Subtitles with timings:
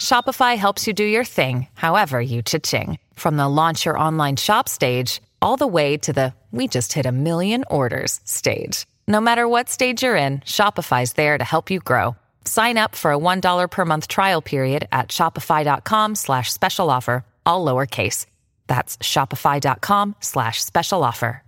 [0.00, 2.98] Shopify helps you do your thing, however you cha-ching.
[3.14, 7.06] From the launch your online shop stage, all the way to the we just hit
[7.06, 8.86] a million orders stage.
[9.08, 12.16] No matter what stage you're in, Shopify's there to help you grow.
[12.44, 17.64] Sign up for a $1 per month trial period at shopify.com slash special offer, all
[17.64, 18.26] lowercase.
[18.68, 21.42] That's shopify.com slash special offer.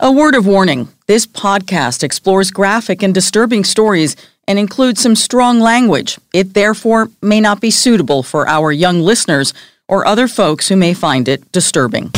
[0.00, 5.60] A word of warning this podcast explores graphic and disturbing stories and includes some strong
[5.60, 6.18] language.
[6.32, 9.54] It therefore may not be suitable for our young listeners
[9.88, 12.10] or other folks who may find it disturbing.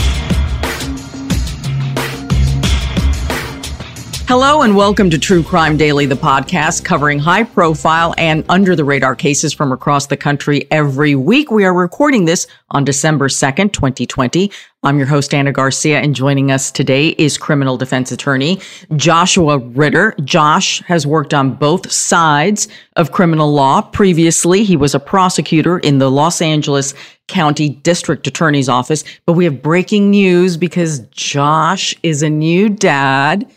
[4.26, 8.82] Hello and welcome to True Crime Daily, the podcast covering high profile and under the
[8.82, 11.50] radar cases from across the country every week.
[11.50, 14.50] We are recording this on December 2nd, 2020.
[14.82, 18.60] I'm your host, Ana Garcia, and joining us today is criminal defense attorney
[18.96, 20.14] Joshua Ritter.
[20.24, 23.82] Josh has worked on both sides of criminal law.
[23.82, 26.94] Previously, he was a prosecutor in the Los Angeles
[27.28, 29.04] County District Attorney's Office.
[29.26, 33.50] But we have breaking news because Josh is a new dad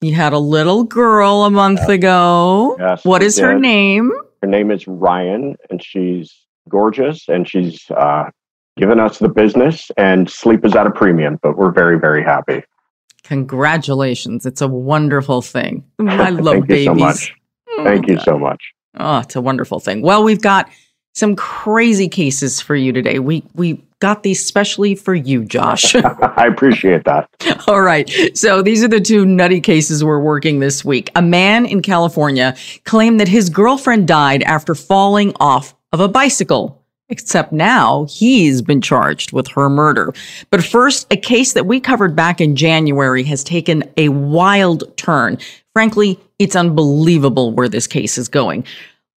[0.00, 1.88] you had a little girl a month yes.
[1.88, 2.76] ago.
[2.78, 3.04] Yes.
[3.04, 4.12] What is her name?
[4.42, 6.34] Her name is Ryan, and she's
[6.68, 8.30] gorgeous, and she's uh,
[8.76, 12.62] given us the business, and sleep is at a premium, but we're very, very happy.
[13.24, 14.46] Congratulations.
[14.46, 15.84] It's a wonderful thing.
[16.00, 16.86] I love Thank babies.
[16.86, 17.34] You so much.
[17.70, 18.62] Oh, Thank you so much.
[18.98, 20.02] Oh, it's a wonderful thing.
[20.02, 20.70] Well, we've got
[21.18, 23.18] some crazy cases for you today.
[23.18, 25.94] We we got these specially for you, Josh.
[25.94, 27.28] I appreciate that.
[27.66, 28.10] All right.
[28.36, 31.10] So these are the two nutty cases we're working this week.
[31.16, 36.76] A man in California claimed that his girlfriend died after falling off of a bicycle.
[37.10, 40.12] Except now he's been charged with her murder.
[40.50, 45.38] But first, a case that we covered back in January has taken a wild turn.
[45.72, 48.66] Frankly, it's unbelievable where this case is going.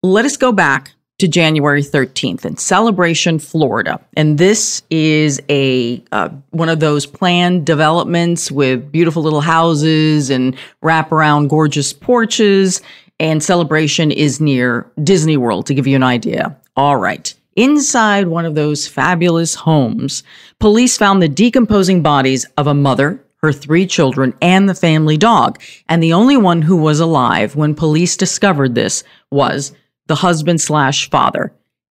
[0.03, 3.99] Let us go back to January 13th in Celebration, Florida.
[4.15, 10.55] And this is a uh, one of those planned developments with beautiful little houses and
[10.83, 12.81] wraparound gorgeous porches.
[13.19, 16.57] And Celebration is near Disney World to give you an idea.
[16.75, 17.33] All right.
[17.57, 20.23] Inside one of those fabulous homes,
[20.59, 25.61] police found the decomposing bodies of a mother, her three children, and the family dog.
[25.89, 29.73] And the only one who was alive when police discovered this was
[30.09, 31.53] the husband slash father,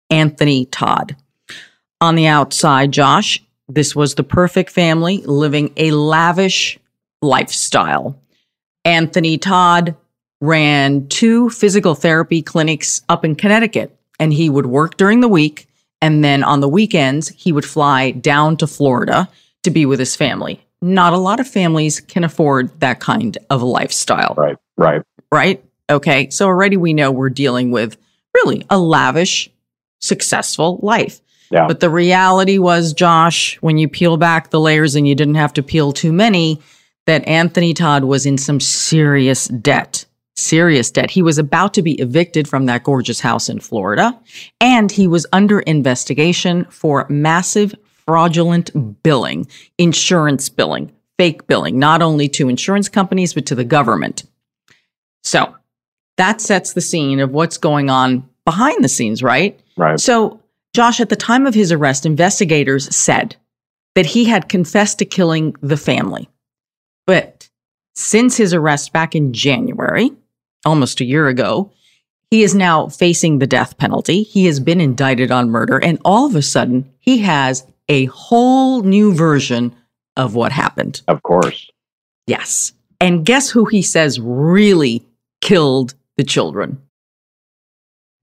[0.10, 1.12] Anthony Todt.
[2.00, 6.80] On the outside, Josh, this was the perfect family living a lavish
[7.22, 8.18] lifestyle.
[8.86, 9.96] Anthony Todt
[10.40, 15.68] ran two physical therapy clinics up in Connecticut, and he would work during the week.
[16.02, 19.28] And then on the weekends, he would fly down to Florida
[19.64, 20.66] to be with his family.
[20.82, 24.36] Not a lot of families can afford that kind of lifestyle.
[24.38, 25.02] Right, right.
[25.32, 25.66] Right?
[25.90, 26.30] Okay.
[26.30, 27.98] So already we know we're dealing with
[28.36, 29.50] really a lavish,
[30.00, 31.22] successful life.
[31.52, 31.68] Yeah.
[31.68, 35.54] But the reality was, Josh, when you peel back the layers and you didn't have
[35.54, 36.62] to peel too many,
[37.06, 40.06] that Anthony Todt was in some serious debt.
[40.36, 41.12] Serious debt.
[41.12, 44.20] He was about to be evicted from that gorgeous house in Florida,
[44.60, 47.74] and he was under investigation for massive
[48.06, 49.48] fraudulent billing,
[49.78, 54.26] insurance billing, fake billing, not only to insurance companies, but to the government.
[55.24, 55.56] So
[56.18, 59.60] that sets the scene of what's going on behind the scenes, right?
[59.78, 60.00] Right.
[60.00, 60.42] So,
[60.74, 63.36] Josh, at the time of his arrest, investigators said
[63.96, 66.30] that he had confessed to killing the family.
[67.08, 67.50] But
[67.96, 70.12] since his arrest back in January,
[70.66, 71.72] almost a year ago,
[72.30, 74.24] he is now facing the death penalty.
[74.24, 78.82] He has been indicted on murder, and all of a sudden, he has a whole
[78.82, 79.76] new version
[80.18, 81.02] of what happened.
[81.08, 81.70] Of course.
[82.28, 82.74] Yes.
[83.00, 85.06] And guess who he says really
[85.42, 86.82] killed the children?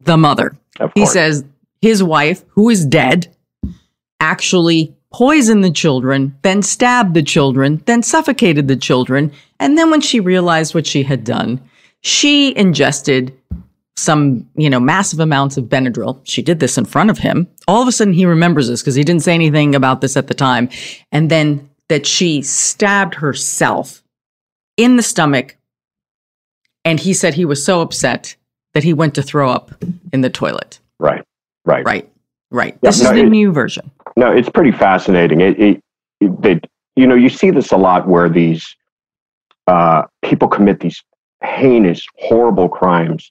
[0.01, 0.57] The mother.
[0.95, 1.45] He says
[1.81, 3.35] his wife, who is dead,
[4.21, 9.31] actually poisoned the children, then stabbed the children, then suffocated the children.
[9.61, 11.61] And then when she realized what she had done,
[12.01, 13.37] she ingested
[13.95, 16.21] some, you know, massive amounts of Benadryl.
[16.25, 17.47] She did this in front of him.
[17.69, 20.29] All of a sudden he remembers this because he didn't say anything about this at
[20.29, 20.71] the time.
[21.13, 24.03] And then that she stabbed herself
[24.79, 25.57] in the stomach.
[26.85, 28.37] And he said he was so upset
[28.75, 29.73] that he went to throw up
[30.13, 30.79] in the toilet.
[30.99, 31.25] right.
[31.65, 31.85] Right.
[31.85, 32.11] Right.
[32.51, 32.75] Right.
[32.83, 33.91] Yeah, This is the it- new version.
[34.17, 35.41] No, it's pretty fascinating.
[35.41, 35.81] It, it,
[36.21, 36.61] it they,
[36.97, 38.75] you know, you see this a lot where these
[39.69, 41.01] uh, people commit these
[41.45, 43.31] heinous, horrible crimes,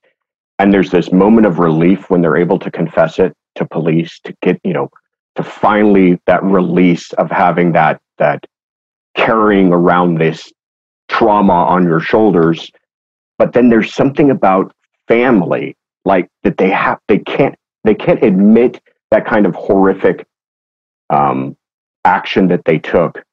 [0.60, 4.34] and there's this moment of relief when they're able to confess it to police to
[4.42, 4.90] get, you know,
[5.36, 8.46] to finally that release of having that that
[9.16, 10.52] carrying around this
[11.10, 12.72] trauma on your shoulders.
[13.42, 14.72] But then there's something about
[15.08, 18.80] family, like that they have, they can't, they can't admit
[19.10, 20.28] that kind of horrific
[21.10, 21.58] um,
[22.06, 23.24] action that they took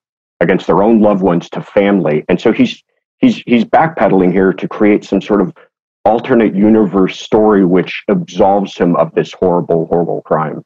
[0.41, 2.25] against their own loved ones to family.
[2.31, 2.83] And so he's
[3.19, 5.53] he's he's backpedaling here to create some sort of
[6.07, 10.65] alternate universe story which absolves him of this horrible, horrible crime.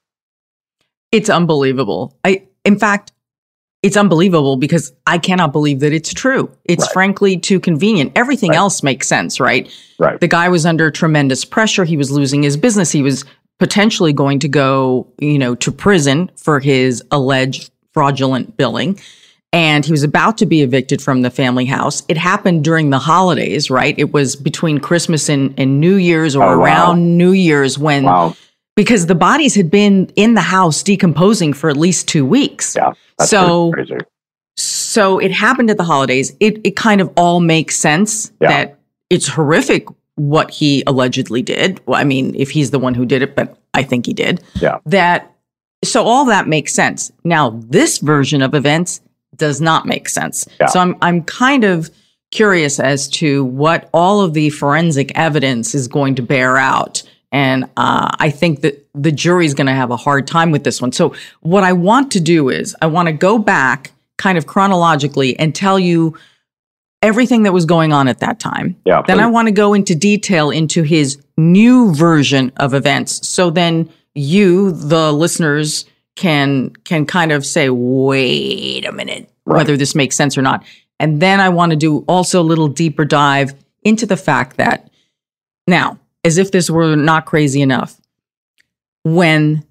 [1.10, 2.16] It's unbelievable.
[2.22, 3.10] I, in fact,
[3.82, 6.50] it's unbelievable because I cannot believe that it's true.
[6.64, 6.92] It's Right.
[6.92, 8.12] frankly too convenient.
[8.14, 8.58] Everything Right.
[8.58, 9.68] else makes sense, right?
[9.98, 10.20] Right.
[10.20, 11.84] The guy was under tremendous pressure.
[11.84, 12.92] He was losing his business.
[12.92, 13.24] He was
[13.58, 18.98] potentially going to go, you know, to prison for his alleged fraudulent billing.
[19.52, 22.02] And he was about to be evicted from the family house.
[22.08, 23.94] It happened during the holidays, right?
[23.98, 26.64] It was between Christmas and, and New Year's or Oh, wow.
[26.64, 28.34] around New Year's when Wow.
[28.76, 32.74] Because the bodies had been in the house decomposing for at least two weeks.
[32.76, 32.92] Yeah.
[33.20, 33.98] So- crazy.
[34.56, 36.36] So it happened at the holidays.
[36.38, 38.48] It it kind of all makes sense Yeah.
[38.48, 38.78] that
[39.08, 39.86] it's horrific
[40.16, 41.80] what he allegedly did.
[41.86, 44.42] Well, I mean, if he's the one who did it, but I think he did.
[44.60, 44.78] Yeah.
[44.84, 45.32] That
[45.82, 47.10] so all that makes sense.
[47.24, 49.00] Now this version of events
[49.36, 50.46] does not make sense.
[50.60, 50.66] Yeah.
[50.66, 51.90] So I'm I'm kind of
[52.30, 57.02] curious as to what all of the forensic evidence is going to bear out.
[57.32, 60.80] And uh, I think that the jury's going to have a hard time with this
[60.82, 60.92] one.
[60.92, 65.38] So, what I want to do is, I want to go back kind of chronologically
[65.38, 66.16] and tell you
[67.00, 68.76] everything that was going on at that time.
[68.84, 69.02] Yeah.
[69.02, 73.26] Then I want to go into detail into his new version of events.
[73.26, 79.56] So then you, the listeners, can can kind of say, wait a minute, Right.
[79.56, 80.62] whether this makes sense or not.
[81.00, 84.90] And then I want to do also a little deeper dive into the fact that
[85.66, 88.00] now, as if this were not crazy enough,
[89.02, 89.64] when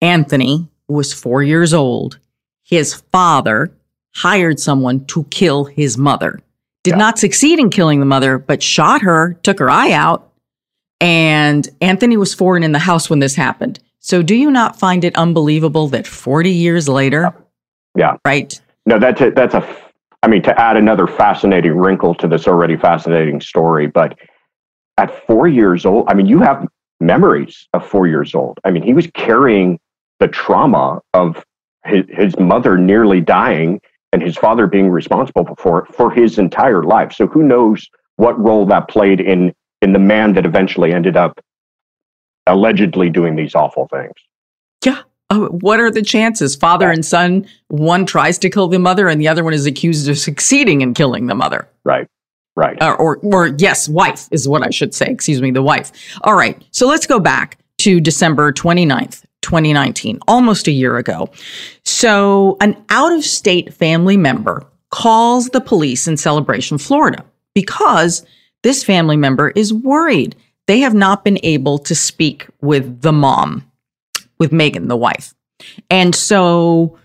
[0.00, 2.18] Anthony was four years old,
[2.64, 3.70] his father
[4.14, 6.40] hired someone to kill his mother.
[6.84, 6.98] Did Yeah.
[6.98, 10.30] not succeed in killing the mother, but shot her, took her eye out.
[11.00, 13.78] And Anthony was four and in the house when this happened.
[14.00, 17.32] So do you not find it unbelievable that 40 years later,
[17.96, 18.16] Yeah.
[18.24, 18.58] right?
[18.86, 19.76] No, that's a, that's a.
[20.22, 24.18] I mean, to add another fascinating wrinkle to this already fascinating story, but
[24.98, 26.66] at four years old, I mean, you have
[27.00, 28.58] memories of four years old.
[28.64, 29.78] I mean, he was carrying
[30.18, 31.44] the trauma of
[31.86, 33.80] his, his mother nearly dying
[34.12, 37.12] and his father being responsible for it for his entire life.
[37.12, 41.38] So who knows what role that played in in the man that eventually ended up
[42.46, 44.14] allegedly doing these awful things.
[44.84, 45.02] Yeah.
[45.30, 46.56] Oh, what are the chances?
[46.56, 50.08] Father and son, one tries to kill the mother and the other one is accused
[50.08, 51.68] of succeeding in killing the mother.
[51.84, 52.08] Right.
[52.58, 52.82] Right.
[52.82, 55.06] or, or, or yes, wife is what I should say.
[55.06, 55.92] Excuse me, the wife.
[56.22, 56.60] All right.
[56.72, 61.30] So let's go back to December 29th, 2019, almost a year ago.
[61.84, 67.24] So an out of state family member calls the police in Celebration, Florida,
[67.54, 68.26] because
[68.64, 70.34] this family member is worried.
[70.66, 73.70] They have not been able to speak with the mom,
[74.38, 75.32] with Megan, the wife.
[75.90, 76.98] And so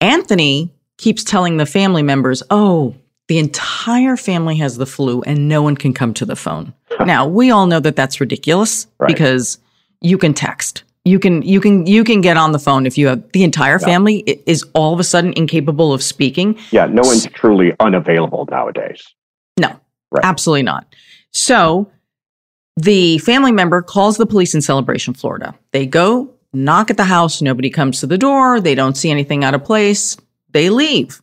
[0.00, 2.94] Anthony keeps telling the family members, oh,
[3.28, 6.72] the entire family has the flu and no one can come to the phone.
[7.04, 9.08] now, we all know that that's ridiculous Right.
[9.08, 9.58] because
[10.00, 10.84] you can text.
[11.06, 13.78] You can you can you can get on the phone if you have the entire
[13.80, 13.86] Yeah.
[13.86, 16.56] family is all of a sudden incapable of speaking.
[16.70, 16.86] Yeah.
[16.86, 19.02] No one's truly unavailable nowadays.
[19.58, 19.68] No,
[20.10, 20.24] Right.
[20.24, 20.86] absolutely not.
[21.32, 21.88] So
[22.76, 25.54] the family member calls the police in Celebration, Florida.
[25.72, 29.44] They go, knock at the house, nobody comes to the door, they don't see anything
[29.44, 30.16] out of place,
[30.52, 31.20] they leave.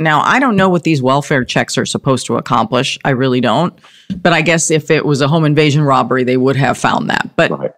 [0.00, 2.98] Now, I don't know what these welfare checks are supposed to accomplish.
[3.04, 3.78] I really don't.
[4.20, 7.30] But I guess if it was a home invasion robbery, they would have found that.
[7.36, 7.70] But Right.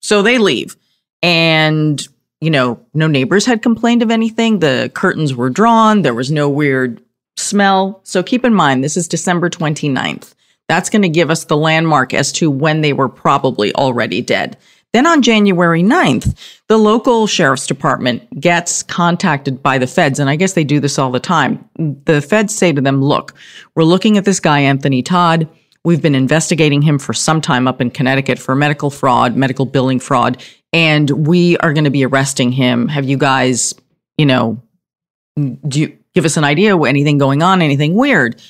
[0.00, 0.76] so they leave.
[1.22, 2.06] And,
[2.40, 4.58] you know, no neighbors had complained of anything.
[4.60, 6.02] The curtains were drawn.
[6.02, 7.02] There was no weird
[7.36, 8.00] smell.
[8.04, 10.34] So keep in mind, this is December 29th.
[10.68, 14.56] That's going to give us the landmark as to when they were probably already dead.
[14.92, 16.34] Then on January 9th,
[16.68, 20.98] the local sheriff's department gets contacted by the feds, and I guess they do this
[20.98, 21.68] all the time.
[21.76, 23.34] The feds say to them, Look,
[23.74, 25.42] we're looking at this guy, Anthony Todt.
[25.84, 30.00] We've been investigating him for some time up in Connecticut for medical fraud, medical billing
[30.00, 32.88] fraud, and we are going to be arresting him.
[32.88, 33.74] Have you guys,
[34.18, 34.60] you know,
[35.36, 38.40] do you give us an idea anything going on, anything weird?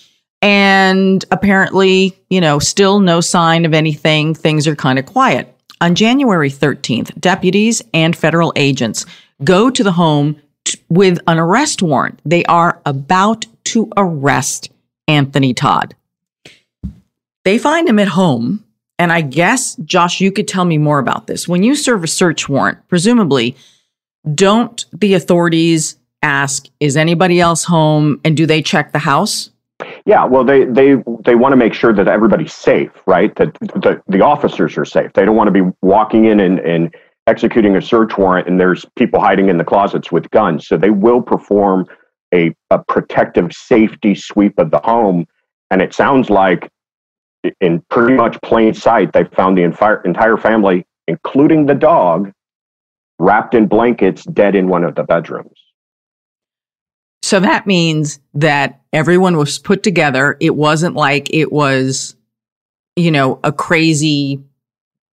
[0.43, 4.35] And apparently, you know, still no sign of anything.
[4.35, 5.56] Things are kind of quiet.
[5.81, 9.05] On January 13th, deputies and federal agents
[9.45, 12.21] go to the home t- with an arrest warrant.
[12.25, 14.71] They are about to arrest
[15.07, 15.95] Anthony Todt.
[17.45, 18.65] They find him at home.
[18.99, 21.47] And I guess, Josh, you could tell me more about this.
[21.47, 23.55] When you serve a search warrant, presumably,
[24.35, 28.21] don't the authorities ask, is anybody else home?
[28.25, 29.51] And do they check the house?
[30.07, 33.35] Yeah, well, they they they want to make sure that everybody's safe, right?
[33.37, 35.13] That the the officers are safe.
[35.13, 36.95] They don't want to be walking in and, and
[37.27, 40.67] executing a search warrant and there's people hiding in the closets with guns.
[40.67, 41.87] So they will perform
[42.33, 45.27] a, a protective safety sweep of the home.
[45.71, 46.71] And it sounds like,
[47.61, 52.33] in pretty much plain sight, they found the entire entire family, including the dog,
[53.19, 55.66] wrapped in blankets, dead in one of the bedrooms.
[57.23, 60.37] So that means that everyone was put together.
[60.41, 62.15] It wasn't like it was,
[62.95, 64.41] you know, a crazy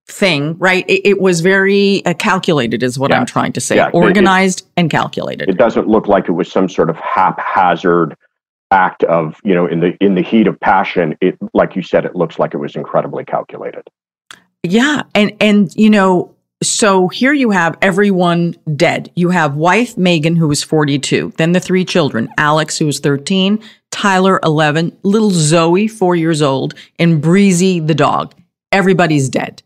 [0.07, 0.86] thing, right?
[0.88, 3.83] It, it was very uh, calculated, is what I'm trying to say.
[3.91, 5.50] Organized it, and calculated.
[5.50, 8.15] It doesn't look like it was some sort of haphazard
[8.69, 11.17] act of, you know, in the in the heat of passion.
[11.22, 13.88] It, like you said, it looks like it was incredibly calculated.
[14.63, 16.33] Yeah, and and you know,
[16.63, 19.12] so here you have everyone dead.
[19.15, 23.62] You have wife Megan, who was 42, then the three children Alex, who was 13,
[23.91, 28.34] Tyler, 11, little Zoe, four years old, and Breezy, the dog.
[28.72, 29.62] Everybody's dead.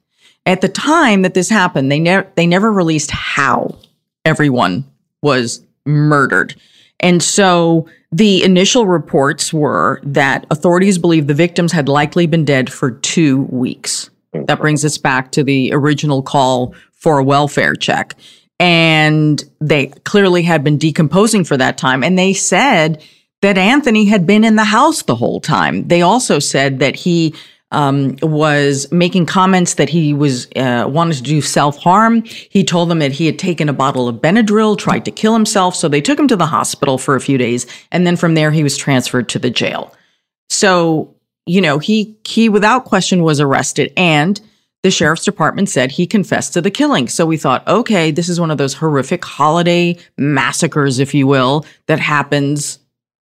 [0.46, 3.78] At the time that this happened, they, ne- they never released how
[4.26, 4.86] everyone
[5.22, 6.56] was murdered.
[7.00, 12.72] And so the initial reports were that authorities believe the victims had likely been dead
[12.72, 14.10] for two weeks.
[14.34, 18.16] That brings us back to the original call for a welfare check.
[18.60, 22.04] And they clearly had been decomposing for that time.
[22.04, 23.04] And they said
[23.42, 25.88] that Anthony had been in the house the whole time.
[25.88, 27.36] They also said that he
[27.72, 32.24] um, was making comments that he was uh, wanted to do self harm.
[32.24, 35.76] He told them that he had taken a bottle of Benadryl, tried to kill himself.
[35.76, 38.52] So they took him to the hospital for a few days, and then from there
[38.52, 39.94] he was transferred to the jail.
[40.50, 41.14] So
[41.46, 44.40] you know he he without question was arrested, and
[44.84, 47.08] the sheriff's department said he confessed to the killing.
[47.08, 51.66] So we thought, okay, this is one of those horrific holiday massacres, if you will,
[51.88, 52.80] that happens,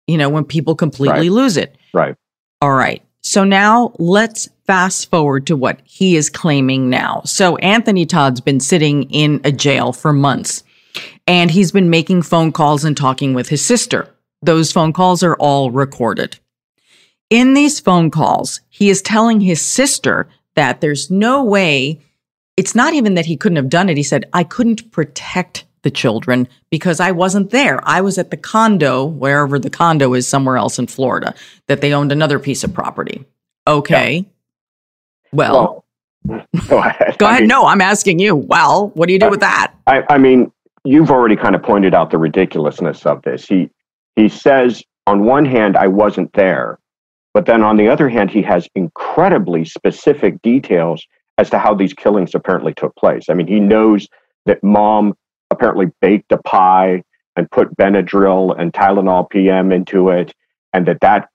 [0.08, 1.32] you know, when people completely right.
[1.32, 1.76] lose it.
[1.94, 2.16] Right.
[2.62, 3.02] All right.
[3.22, 7.22] So now let's fast forward to what he is claiming now.
[7.26, 10.64] So Anthony Todt's been sitting in a jail for months
[11.28, 14.14] and he's been making phone calls and talking with his sister.
[14.42, 16.38] Those phone calls are all recorded.
[17.30, 22.02] In these phone calls, he is telling his sister that there's no way,
[22.58, 23.98] it's not even that he couldn't have done it.
[23.98, 27.80] He said, I couldn't protect the children because I wasn't there.
[27.88, 31.36] I was at the condo, wherever the condo is, somewhere else in Florida,
[31.68, 33.24] that they owned another piece of property.
[33.68, 34.18] Okay.
[34.18, 34.24] Yeah.
[35.32, 35.86] Well,
[36.26, 37.18] well, go ahead.
[37.18, 37.42] go ahead.
[37.42, 38.36] Mean, no, I'm asking you.
[38.36, 39.74] Well, what do you do with that?
[39.86, 40.52] I, I mean,
[40.84, 43.46] you've already kind of pointed out the ridiculousness of this.
[43.46, 43.70] He
[44.16, 46.80] he says, on one hand, I wasn't there,
[47.36, 51.06] but then on the other hand, he has incredibly specific details
[51.38, 53.26] as to how these killings apparently took place.
[53.30, 54.08] I mean, he knows
[54.46, 55.14] that mom
[55.52, 57.04] apparently baked a pie
[57.36, 60.34] and put Benadryl and Tylenol PM into it,
[60.72, 61.28] and that that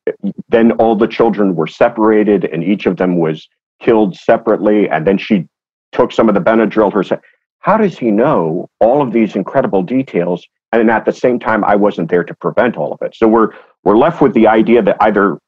[0.48, 3.46] then all the children were separated and each of them was
[3.78, 5.46] killed separately, and then she
[5.92, 7.20] took some of the Benadryl herself.
[7.58, 10.46] How does he know all of these incredible details?
[10.72, 13.14] And at the same time, I wasn't there to prevent all of it.
[13.14, 13.50] So we're
[13.84, 15.38] we're left with the idea that either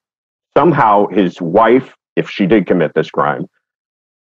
[0.56, 3.46] somehow his wife, if she did commit this crime,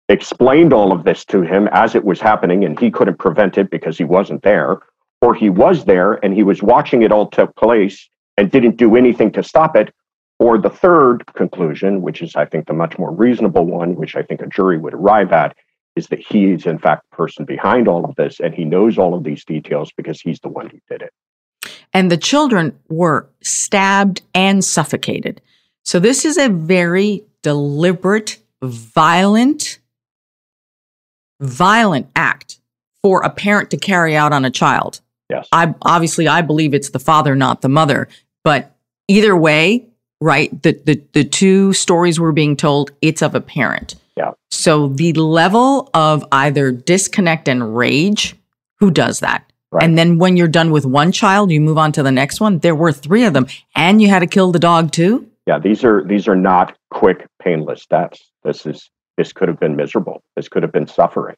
[0.09, 3.71] explained all of this to him as it was happening and he couldn't prevent it
[3.71, 4.79] because he wasn't there,
[5.23, 8.97] or he was there and he was watching it all take place and didn't do
[8.97, 9.95] anything to stop it.
[10.41, 14.23] Or the third conclusion, which is, I think, the much more reasonable one, which I
[14.23, 15.57] think a jury would arrive at,
[15.95, 18.99] is that he is, in fact, the person behind all of this and he knows
[18.99, 21.13] all of these details because he's the one who did it.
[21.93, 25.41] And the children were stabbed and suffocated.
[25.85, 29.79] So this is a very deliberate, violent,
[31.41, 32.59] violent act
[33.03, 35.01] for a parent to carry out on a child.
[35.29, 35.49] Yes.
[35.53, 38.09] I obviously I believe it's the father, not the mother.
[38.45, 38.75] But
[39.09, 39.87] either way,
[40.21, 40.63] right?
[40.63, 43.97] The, the the two stories we're being told, it's of a parent.
[44.17, 44.33] Yeah.
[44.51, 48.37] So the level of either disconnect and rage,
[48.79, 49.51] who does that?
[49.71, 49.83] Right.
[49.83, 52.61] And then when you're done with one child, you move on to the next one.
[52.61, 55.29] There were three of them, and you had to kill the dog too.
[55.47, 58.31] Yeah, these are these are not quick, painless deaths.
[58.45, 60.23] This is this could have been miserable.
[60.37, 61.37] This could have been suffering.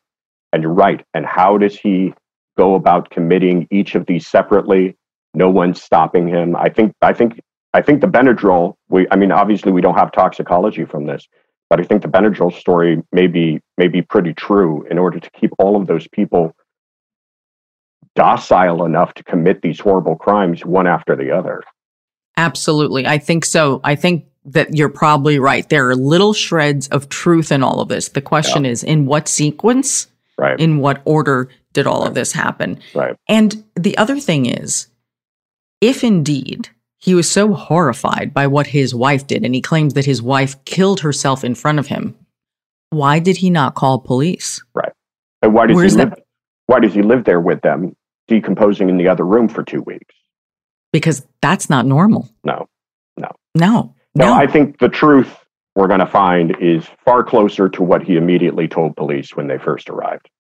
[0.53, 1.05] And you're right.
[1.13, 2.15] And how does he
[2.57, 4.97] go about committing each of these separately?
[5.35, 6.57] No one's stopping him.
[6.57, 7.41] I think I think
[7.75, 11.27] I think the Benadryl, we I mean, obviously we don't have toxicology from this,
[11.69, 15.31] but I think the Benadryl story may be may be pretty true in order to
[15.33, 16.55] keep all of those people
[18.15, 21.63] docile enough to commit these horrible crimes one after the other.
[22.37, 23.07] Absolutely.
[23.07, 23.81] I think so.
[23.85, 25.69] I think that you're probably right.
[25.69, 28.09] There are little shreds of truth in all of this.
[28.11, 28.71] The question Yeah.
[28.73, 30.07] is in what sequence,
[30.39, 30.59] Right.
[30.61, 32.09] in what order did all Right.
[32.09, 32.79] of this happen?
[32.95, 33.17] right.
[33.29, 34.87] And the other thing is,
[35.81, 40.07] if indeed he was so horrified by what his wife did, and he claims that
[40.07, 42.15] his wife killed herself in front of him,
[42.91, 44.63] why did he not call police?
[45.43, 46.19] And why does Where's he that- live
[46.69, 47.95] why does he live there with them,
[48.27, 50.15] decomposing in the other room for two weeks?
[50.97, 52.29] Because that's not normal.
[52.45, 52.69] No.
[53.19, 53.31] No.
[53.55, 54.35] No, No.
[54.35, 55.35] I think the truth
[55.75, 59.59] we're going to find is far closer to what he immediately told police when they
[59.59, 60.31] first arrived.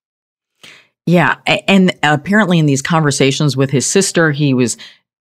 [1.05, 1.37] Yeah.
[1.69, 4.77] And apparently, in these conversations with his sister, he was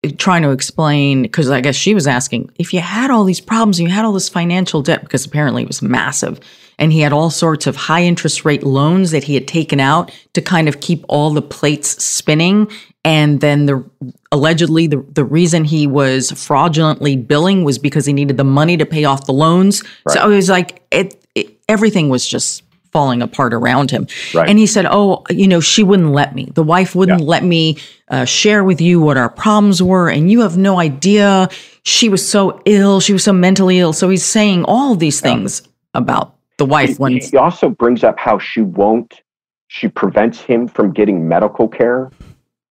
[0.04, 3.42] eh, trying to explain because I guess she was asking if you had all these
[3.42, 6.40] problems, you had all this financial debt, because apparently it was massive.
[6.78, 10.12] And he had all sorts of high interest rate loans that he had taken out
[10.34, 12.70] to kind of keep all the plates spinning.
[13.04, 13.84] And then the
[14.32, 18.86] allegedly the, the reason he was fraudulently billing was because he needed the money to
[18.86, 19.84] pay off the loans.
[20.08, 24.06] So it was like it, it everything was just falling apart around him.
[24.34, 24.50] Right.
[24.50, 26.52] And he said, "Oh, you know, she wouldn't let me.
[26.54, 27.26] The wife wouldn't Yeah.
[27.26, 27.78] let me
[28.10, 31.50] uh, share with you what our problems were, and you have no idea.
[31.84, 33.00] She was so ill.
[33.00, 33.94] She was so mentally ill.
[33.94, 35.62] So he's saying all these things
[35.94, 39.22] about the wife when He also brings up how she won't,
[39.68, 42.12] she prevents him from getting medical care.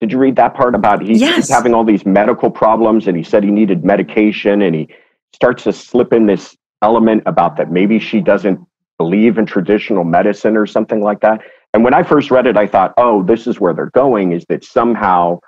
[0.04, 1.38] Did you read that part about he, Yes.
[1.38, 4.90] he's having all these medical problems and he said he needed medication and he
[5.34, 8.60] starts to slip in this element about that maybe she doesn't
[8.98, 11.40] believe in traditional medicine or something like that.
[11.74, 14.44] And when I first read it, I thought, oh, this is where they're going is
[14.50, 15.40] that somehow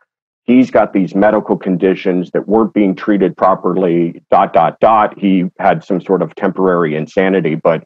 [0.43, 5.19] he's got these medical conditions that weren't being treated properly, dot, dot, dot.
[5.19, 7.83] He had some sort of temporary insanity, but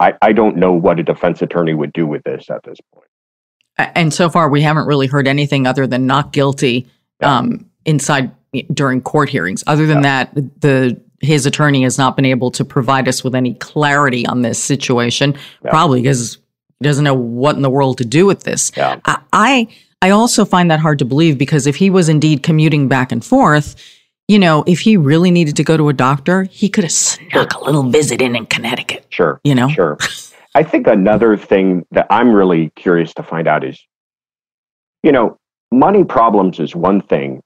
[0.00, 3.05] I, I don't know what a defense attorney would do with this at this point.
[3.78, 6.86] And so far we haven't really heard anything other than not guilty
[7.20, 7.38] Yeah.
[7.38, 8.30] um, inside
[8.72, 9.62] during court hearings.
[9.66, 13.54] Other than that, the his attorney has not been able to provide us with any
[13.54, 15.34] clarity on this situation,
[15.64, 15.70] Yeah.
[15.70, 16.36] probably because
[16.78, 18.70] he doesn't know what in the world to do with this.
[18.76, 18.96] Yeah.
[19.32, 19.66] I,
[20.02, 23.24] I also find that hard to believe because if he was indeed commuting back and
[23.24, 23.76] forth,
[24.28, 27.54] you know, if he really needed to go to a doctor, he could have snuck
[27.54, 29.06] a little visit in in Connecticut.
[29.08, 29.40] Sure.
[29.42, 29.68] You know?
[29.70, 29.96] Sure.
[30.56, 33.78] I think another thing that I'm really curious to find out is,
[35.02, 35.36] you know,
[35.70, 37.42] money problems is one thing.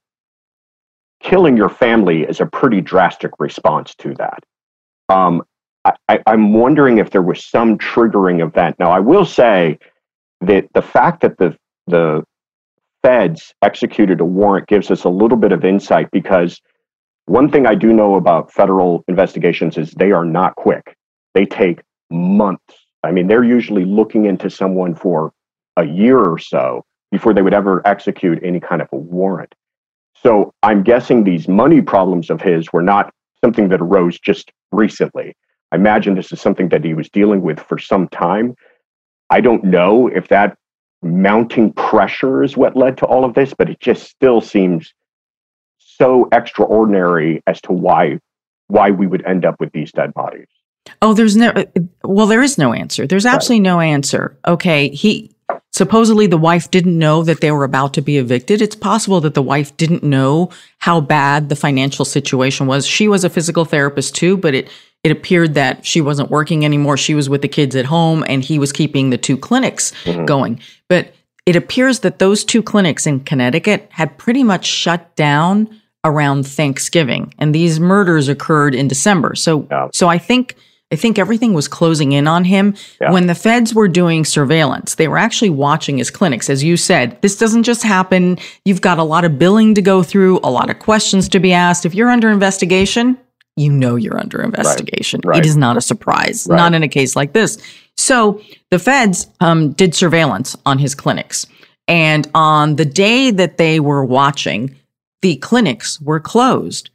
[1.20, 4.44] Killing your family is a pretty drastic response to that.
[5.08, 5.42] Um,
[6.08, 8.76] I, I'm wondering if there was some triggering event.
[8.78, 9.80] Now, I will say
[10.42, 11.56] that the fact that the
[11.88, 12.22] the
[13.02, 16.60] feds executed a warrant gives us a little bit of insight because
[17.26, 20.96] one thing I do know about federal investigations is they are not quick.
[21.34, 22.86] They take months.
[23.02, 25.32] I mean, they're usually looking into someone for
[25.76, 29.54] a year or so before they would ever execute any kind of a warrant.
[30.22, 35.34] So I'm guessing these money problems of his were not something that arose just recently.
[35.72, 38.54] I imagine this is something that he was dealing with for some time.
[39.30, 40.58] I don't know if that
[41.02, 44.92] mounting pressure is what led to all of this, but it just still seems
[45.78, 48.18] so extraordinary as to why
[48.68, 50.46] why we would end up with these dead bodies.
[51.02, 51.64] Oh, there's no, uh,
[52.04, 53.06] well, there is no answer.
[53.06, 54.36] There's absolutely no answer.
[54.46, 54.88] Okay.
[54.90, 55.34] He,
[55.72, 58.60] supposedly the wife didn't know that they were about to be evicted.
[58.60, 62.86] It's possible that the wife didn't know how bad the financial situation was.
[62.86, 64.68] She was a physical therapist too, but it,
[65.02, 66.96] it appeared that she wasn't working anymore.
[66.96, 70.24] She was with the kids at home and he was keeping the two clinics mm-hmm.
[70.24, 70.60] going.
[70.88, 71.14] But
[71.46, 77.34] it appears that those two clinics in Connecticut had pretty much shut down around Thanksgiving
[77.38, 79.34] and these murders occurred in December.
[79.34, 79.88] So Yeah.
[79.92, 80.56] so I think
[80.92, 82.74] I think everything was closing in on him.
[83.00, 83.12] Yeah.
[83.12, 86.50] When the feds were doing surveillance, they were actually watching his clinics.
[86.50, 88.38] As you said, this doesn't just happen.
[88.64, 91.52] You've got a lot of billing to go through, a lot of questions to be
[91.52, 91.86] asked.
[91.86, 93.16] If you're under investigation,
[93.56, 95.20] you know you're under investigation.
[95.24, 95.38] right.
[95.38, 96.56] It is not a surprise, Right.
[96.56, 97.58] not in a case like this.
[97.96, 101.46] So the feds um, did surveillance on his clinics.
[101.86, 104.74] And on the day that they were watching,
[105.22, 106.90] the clinics were closed.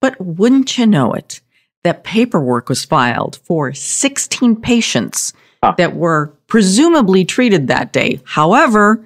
[0.00, 1.40] But wouldn't you know it?
[1.84, 5.74] That paperwork was filed for 16 patients Huh.
[5.76, 8.20] that were presumably treated that day.
[8.24, 9.04] However,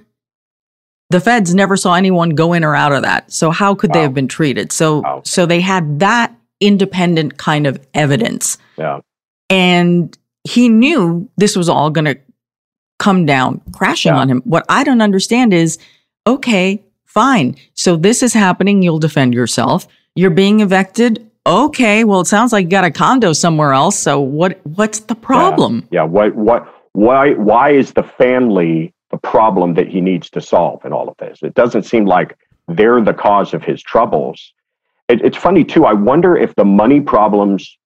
[1.09, 3.33] the feds never saw anyone go in or out of that.
[3.33, 4.71] So how could they have been treated?
[4.73, 5.23] So Wow.
[5.25, 8.59] so they had that independent kind of evidence.
[8.79, 9.01] Yeah.
[9.49, 12.19] And he knew this was all going to
[12.99, 14.21] come down crashing Yeah.
[14.21, 14.43] on him.
[14.45, 15.79] What I don't understand is
[16.27, 17.57] okay, fine.
[17.75, 18.83] So this is happening.
[18.83, 19.89] You'll defend yourself.
[20.15, 21.31] You're being evicted.
[21.47, 23.99] Okay, well, it sounds like you got a condo somewhere else.
[23.99, 24.61] So what?
[24.65, 25.89] What's the problem?
[25.91, 26.05] Yeah.
[26.05, 26.37] What?
[26.37, 26.73] What?
[26.93, 27.33] Why?
[27.35, 31.41] Why is the family the problem that he needs to solve in all of this?
[31.43, 34.53] It doesn't seem like they're the cause of his troubles.
[35.09, 35.85] It, it's funny too.
[35.85, 37.77] I wonder if the money problems,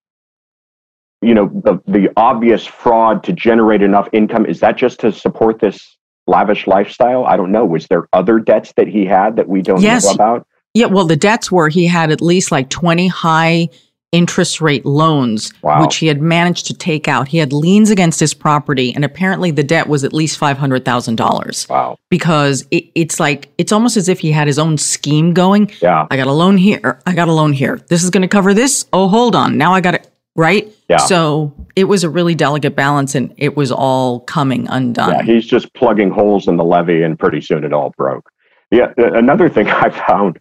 [1.23, 5.61] you know, the the obvious fraud to generate enough income is that just to support
[5.61, 7.25] this lavish lifestyle?
[7.25, 7.65] I don't know.
[7.65, 10.05] Was there other debts that he had that we don't Yes.
[10.05, 10.47] know about?
[10.77, 13.69] Yeah, well, the debts were he had at least like 20 high
[14.13, 15.81] interest rate loans, Wow.
[15.83, 17.29] which he had managed to take out.
[17.29, 21.99] He had liens against his property, and apparently the debt was at least $500,000 Wow.
[22.11, 25.71] because it, it's like, it's almost as if he had his own scheme going.
[25.81, 26.07] Yeah.
[26.11, 27.01] I got a loan here.
[27.07, 27.81] I got a loan here.
[27.89, 28.87] This is going to cover this.
[28.93, 29.57] Oh, hold on.
[29.59, 30.11] Now I got it.
[30.37, 30.71] Right?
[30.91, 30.99] Yeah.
[30.99, 35.11] So it was a really delicate balance and it was all coming undone.
[35.15, 38.29] Yeah, he's just plugging holes in the levee, and pretty soon it all broke.
[38.71, 40.39] Yeah, another thing I found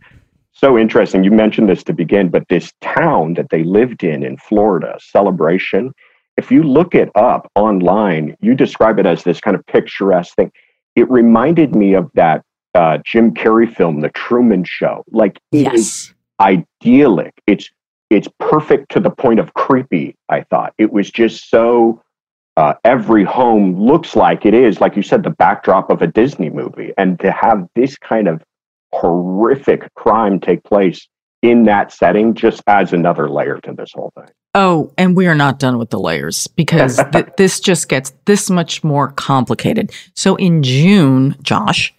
[0.56, 1.24] so interesting.
[1.24, 5.94] You mentioned this to begin, but this town that they lived in in Florida, Celebration.
[6.38, 10.52] If you look it up online, you describe it as this kind of picturesque thing.
[10.96, 12.42] It reminded me of that
[12.74, 15.04] uh, Jim Carrey film, The Truman Show.
[15.12, 16.14] Like yes.
[16.40, 17.34] idyllic.
[17.48, 17.70] It's
[18.10, 20.16] it's perfect to the point of creepy.
[20.30, 22.02] I thought it was just so.
[22.58, 26.50] Uh, every home looks like it is, like you said, the backdrop of a Disney
[26.50, 28.42] movie, and to have this kind of
[28.96, 31.08] horrific crime take place
[31.42, 34.30] in that setting just adds another layer to this whole thing.
[34.56, 38.50] Oh, and we are not done with the layers because th- this just gets this
[38.50, 39.92] much more complicated.
[40.16, 41.94] So in June, Josh,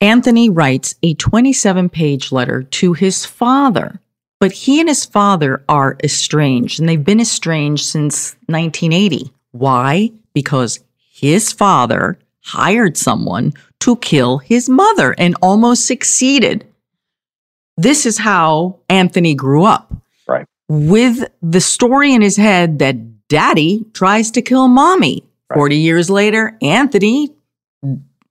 [0.00, 4.00] Anthony writes a 27 page letter to his father,
[4.40, 9.32] but he and his father are estranged and they've been estranged since 1980.
[9.52, 10.10] Why?
[10.34, 10.80] Because
[11.12, 16.66] his father hired someone to kill his mother and almost succeeded.
[17.76, 19.92] This is how Anthony grew up
[20.28, 20.46] Right.
[20.68, 25.24] with the story in his head that daddy tries to kill mommy.
[25.50, 25.56] Right.
[25.56, 27.30] 40 years later, Anthony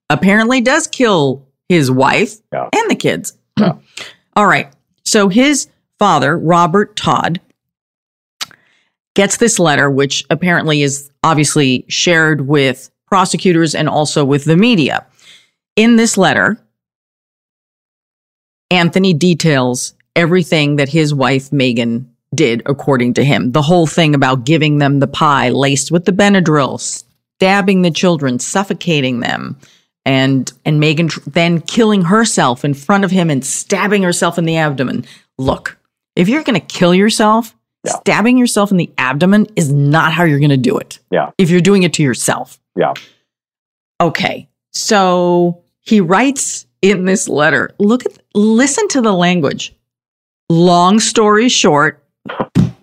[0.09, 2.69] apparently does kill his wife Yeah.
[2.73, 3.33] and the kids.
[3.59, 3.73] Yeah.
[4.35, 4.71] All right.
[5.03, 5.67] So his
[5.99, 7.39] father, Robert Todt,
[9.15, 15.05] gets this letter, which apparently is obviously shared with prosecutors and also with the media.
[15.75, 16.57] In this letter,
[18.71, 23.51] Anthony details everything that his wife, Megan, did according to him.
[23.51, 28.39] The whole thing about giving them the pie laced with the Benadryl, stabbing the children,
[28.39, 29.57] suffocating them,
[30.05, 34.45] and and Megan tr- then killing herself in front of him and stabbing herself in
[34.45, 35.05] the abdomen.
[35.37, 35.77] Look,
[36.15, 37.91] if you're going to kill yourself, Yeah.
[37.99, 40.97] stabbing yourself in the abdomen is not how you're going to do it.
[41.11, 41.29] Yeah.
[41.37, 42.59] If you're doing it to yourself.
[42.75, 42.93] Yeah.
[44.01, 44.49] Okay.
[44.71, 49.73] So he writes in this letter, look at, listen to the language.
[50.49, 52.03] Long story short,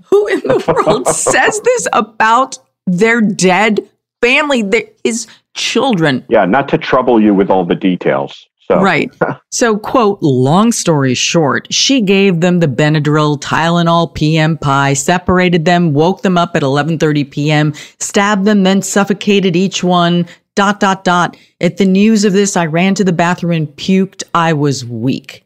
[0.05, 3.89] who in the world says this about their dead
[4.23, 6.25] family, their, his children?
[6.29, 8.49] Yeah, not to trouble you with all the details.
[8.71, 9.11] So Right.
[9.53, 15.93] So, quote, long story short, she gave them the Benadryl, Tylenol, PM pie, separated them,
[15.93, 20.25] woke them up at 11:30 p.m., stabbed them, then suffocated each one.
[20.55, 21.37] Dot dot dot.
[21.61, 24.23] At the news of this, I ran to the bathroom and puked.
[24.35, 25.45] I was weak.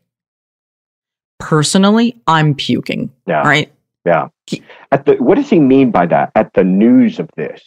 [1.38, 3.10] Personally, I'm puking.
[3.26, 3.42] Yeah.
[3.42, 3.72] Right.
[4.04, 4.28] Yeah.
[4.92, 6.30] At the what does he mean by that?
[6.34, 7.62] At the news of this.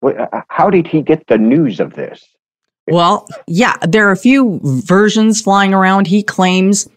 [0.00, 2.24] What, uh, how did he get the news of this?
[2.90, 6.06] Well, yeah, there are a few versions flying around.
[6.06, 6.88] He claims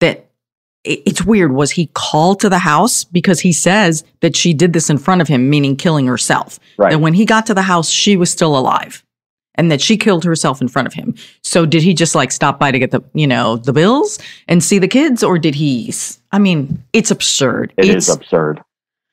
[0.00, 0.28] that
[0.84, 1.52] it's weird.
[1.52, 3.04] Was he called to the house?
[3.04, 6.58] Because he says that she did this in front of him, meaning killing herself.
[6.76, 6.90] Right.
[6.90, 9.04] That when he got to the house, she was still alive
[9.54, 11.14] and that she killed herself in front of him.
[11.42, 14.64] So did he just like stop by to get the, you know, the bills and
[14.64, 15.22] see the kids?
[15.22, 15.92] Or did he,
[16.32, 17.72] I mean, it's absurd.
[17.76, 18.62] It it's, is absurd.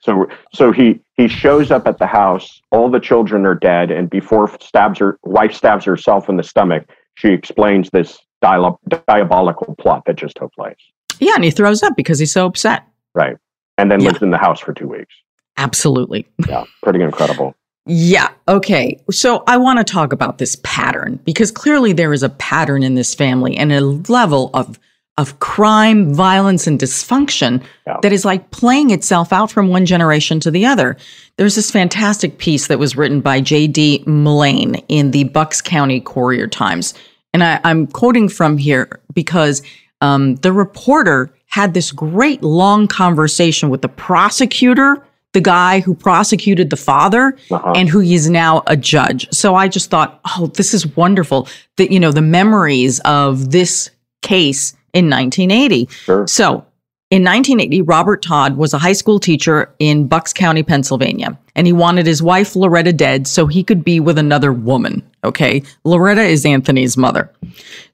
[0.02, 2.62] So so he he shows up at the house.
[2.72, 6.86] All the children are dead, and before stabs her wife stabs herself in the stomach,
[7.16, 10.78] she explains this dialo- diabolical plot that just took place.
[11.20, 11.34] yeah.
[11.36, 12.84] And he throws up because he's so upset.
[13.14, 13.36] Right,
[13.78, 14.10] and then Yeah.
[14.10, 15.14] lives in the house for two weeks.
[15.58, 16.26] Absolutely.
[16.48, 17.54] Yeah, pretty incredible.
[17.86, 18.30] Yeah.
[18.48, 18.98] Okay.
[19.12, 22.94] So I want to talk about this pattern because clearly there is a pattern in
[22.96, 24.80] this family and a level of
[25.20, 27.98] of crime, violence, and dysfunction Yeah.
[28.02, 30.96] that is like playing itself out from one generation to the other.
[31.38, 34.04] There's this fantastic piece that was written by J.D.
[34.08, 36.94] Mullane in the Bucks County Courier Times.
[37.34, 39.62] And I, I'm quoting from here because
[40.02, 45.04] um, the reporter had this great long conversation with the prosecutor,
[45.34, 47.74] the guy who prosecuted the father, Uh-huh.
[47.76, 49.28] and who is now a judge.
[49.34, 53.90] So I just thought, oh, this is wonderful that, you know, the memories of this
[54.22, 55.88] case in 1980.
[55.88, 56.28] Sure.
[56.28, 56.66] So
[57.12, 61.74] in 1980, Robert Todt was a high school teacher in Bucks County, Pennsylvania, and he
[61.74, 65.02] wanted his wife Loretta dead so he could be with another woman.
[65.24, 65.64] Okay.
[65.84, 67.32] Loretta is Anthony's mother.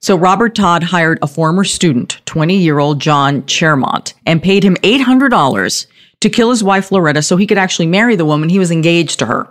[0.00, 4.76] So Robert Todt hired a former student, 20 year old John Chermont, and paid him
[4.76, 5.86] $800
[6.20, 9.18] to kill his wife Loretta so he could actually marry the woman he was engaged
[9.20, 9.48] to her.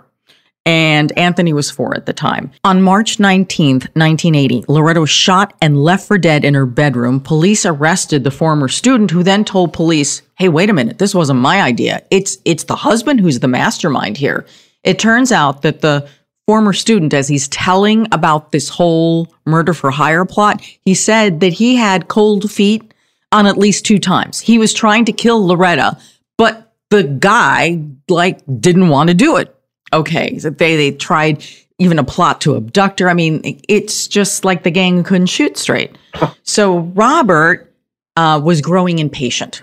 [0.66, 2.50] And Anthony was four at the time.
[2.64, 7.20] On March 19th, 1980, Loretta was shot and left for dead in her bedroom.
[7.20, 10.98] Police arrested the former student who then told police, "Hey, wait a minute.
[10.98, 12.02] This wasn't my idea.
[12.10, 14.44] It's it's the husband who's the mastermind here."
[14.82, 16.08] It turns out that the
[16.48, 21.52] former student as he's telling about this whole murder for hire plot, he said that
[21.52, 22.92] he had cold feet
[23.32, 24.40] on at least two times.
[24.40, 25.96] He was trying to kill Loretta,
[26.38, 29.55] but the guy like didn't want to do it.
[29.92, 31.44] Okay, so they they tried
[31.78, 33.08] even a plot to abduct her.
[33.08, 35.96] I mean, it's just like the gang couldn't shoot straight.
[36.42, 37.72] so Robert
[38.16, 39.62] uh, was growing impatient.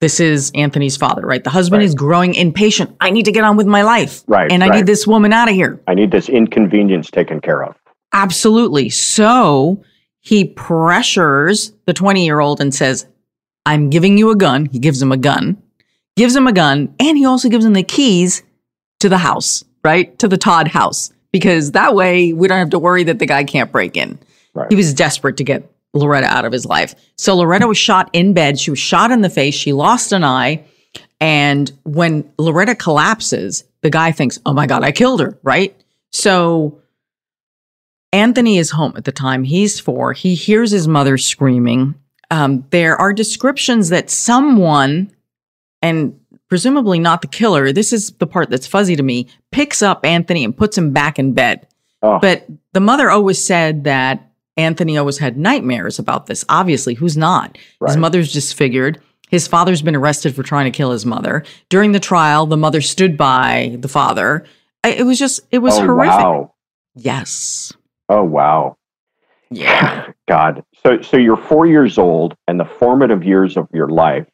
[0.00, 1.44] This is Anthony's father, right?
[1.44, 1.86] The husband Right.
[1.86, 2.96] is growing impatient.
[3.00, 4.76] I need to get on with my life, Right, And I right.
[4.78, 5.80] need this woman out of here.
[5.86, 7.76] I need this inconvenience taken care of.
[8.12, 8.88] Absolutely.
[8.88, 9.84] So
[10.18, 13.06] he pressures the 20 year old and says,
[13.64, 14.66] I'm giving you a gun.
[14.66, 15.62] He gives him a gun,
[16.16, 18.42] gives him a gun, and he also gives him the keys
[19.02, 20.18] to the house, right?
[20.20, 23.44] To the Todt house, because that way we don't have to worry that the guy
[23.44, 24.18] can't break in.
[24.54, 24.70] Right.
[24.70, 26.94] He was desperate to get Loretta out of his life.
[27.16, 28.58] So Loretta was shot in bed.
[28.58, 29.54] She was shot in the face.
[29.54, 30.64] She lost an eye.
[31.20, 35.76] And when Loretta collapses, the guy thinks, oh my God, I killed her, right?
[36.10, 36.80] So
[38.12, 39.44] Anthony is home at the time.
[39.44, 40.12] He's four.
[40.12, 41.94] He hears his mother screaming.
[42.30, 45.12] Um, there are descriptions that someone,
[45.80, 46.18] and
[46.52, 50.44] presumably not the killer, this is the part that's fuzzy to me, picks up Anthony
[50.44, 51.66] and puts him back in bed.
[52.02, 56.44] Oh, But the mother always said that Anthony always had nightmares about this.
[56.50, 57.56] Obviously, who's not?
[57.56, 57.98] His Right.
[57.98, 59.00] mother's disfigured.
[59.30, 61.42] His father's been arrested for trying to kill his mother.
[61.70, 64.44] During the trial, the mother stood by the father.
[64.84, 66.18] It was just, it was oh, horrific.
[66.18, 66.52] wow.
[66.96, 67.72] Yes.
[68.10, 68.76] Oh, wow.
[69.50, 70.08] Yeah.
[70.28, 70.62] God.
[70.84, 74.26] So, so you're four years old, and the formative years of your life,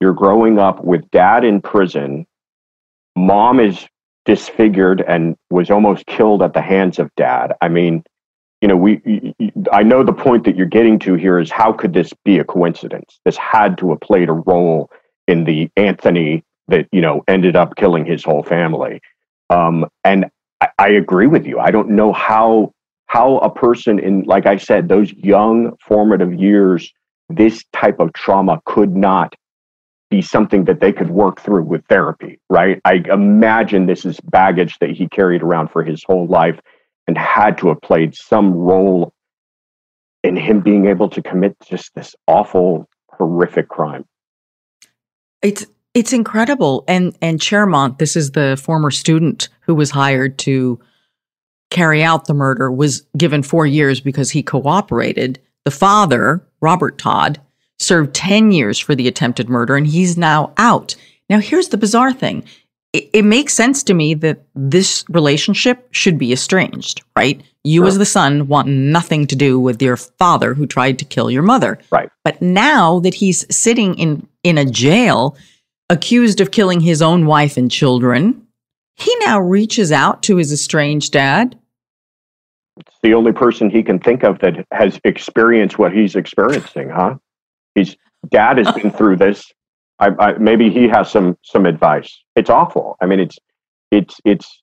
[0.00, 2.26] you're growing up with dad in prison.
[3.16, 3.86] Mom is
[4.24, 7.52] disfigured and was almost killed at the hands of dad.
[7.60, 8.04] I mean,
[8.60, 9.34] you know, we.
[9.72, 12.44] I know the point that you're getting to here is how could this be a
[12.44, 13.18] coincidence?
[13.24, 14.90] This had to have played a role
[15.26, 19.00] in the Anthony that you know ended up killing his whole family.
[19.48, 20.26] Um, and
[20.60, 21.58] I, I agree with you.
[21.58, 22.72] I don't know how
[23.06, 26.92] how a person in, like I said, those young formative years,
[27.28, 29.34] this type of trauma could not
[30.10, 32.80] be something that they could work through with therapy, right?
[32.84, 36.58] I imagine this is baggage that he carried around for his whole life
[37.06, 39.14] and had to have played some role
[40.22, 44.04] in him being able to commit just this awful, horrific crime.
[45.42, 46.84] It's it's incredible.
[46.86, 50.80] And and Chermont, this is the former student who was hired to
[51.70, 55.40] carry out the murder, was given four years because he cooperated.
[55.64, 57.38] The father, Robert Todt,
[57.80, 60.94] served 10 years for the attempted murder and he's now out.
[61.28, 62.44] Now here's the bizarre thing.
[62.92, 67.42] It, it makes sense to me that this relationship should be estranged, right?
[67.62, 71.30] You as the son want nothing to do with your father who tried to kill
[71.30, 71.78] your mother.
[71.90, 72.10] Right.
[72.24, 75.36] But now that he's sitting in in a jail
[75.90, 78.46] accused of killing his own wife and children,
[78.96, 81.58] he now reaches out to his estranged dad.
[82.78, 87.16] It's the only person he can think of that has experienced what he's experiencing, huh?
[87.74, 87.96] He's
[88.30, 89.50] dad has been through this.
[89.98, 92.22] I, I, maybe he has some some advice.
[92.36, 92.96] It's awful.
[93.00, 93.38] I mean, it's
[93.90, 94.62] it's it's.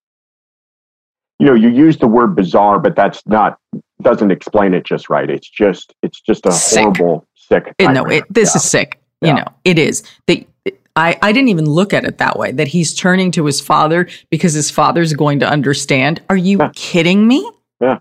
[1.39, 3.59] You know, you use the word bizarre, but that's not
[4.01, 5.29] doesn't explain it just right.
[5.29, 6.81] It's just it's just a Sick.
[6.81, 7.73] horrible, sick.
[7.77, 8.57] It- no, it, this Yeah.
[8.57, 8.99] is sick.
[9.21, 9.33] You Yeah.
[9.35, 10.03] know, it is.
[10.25, 10.47] They,
[10.95, 14.07] I, I didn't even look at it that way, that he's turning to his father
[14.31, 16.21] because his father's going to understand.
[16.27, 16.71] Are you Yeah.
[16.75, 17.47] kidding me?
[17.79, 17.99] Yeah,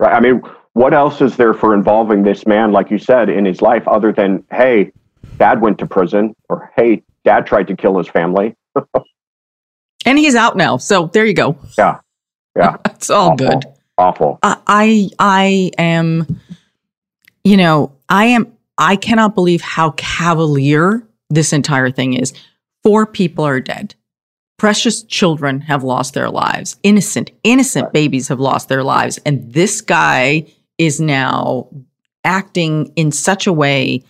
[0.00, 0.14] right.
[0.14, 0.40] I mean,
[0.74, 4.12] what else is there for involving this man, like you said, in his life, other
[4.12, 4.92] than hey,
[5.38, 8.56] dad went to prison, or hey, dad tried to kill his family.
[10.04, 10.78] And he's out now.
[10.78, 11.56] So there you go.
[11.78, 12.00] Yeah,
[12.56, 12.76] yeah.
[12.86, 13.46] It's all Awful.
[13.48, 13.64] good.
[13.98, 14.38] Awful.
[14.42, 16.40] I I I am
[17.44, 22.32] you know, I am I cannot believe how cavalier this entire thing is.
[22.82, 23.94] Four people are dead.
[24.58, 26.76] Precious children have lost their lives.
[26.82, 29.18] Innocent, innocent babies have lost their lives.
[29.24, 30.46] And this guy
[30.82, 31.68] is now
[32.24, 34.02] acting in such a way.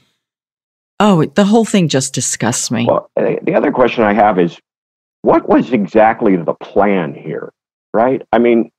[1.01, 2.87] Oh, the whole thing just disgusts me.
[2.87, 4.59] Well, the other question I have is
[5.23, 7.53] what was exactly the plan here?
[7.93, 8.23] Right?
[8.33, 8.71] I mean,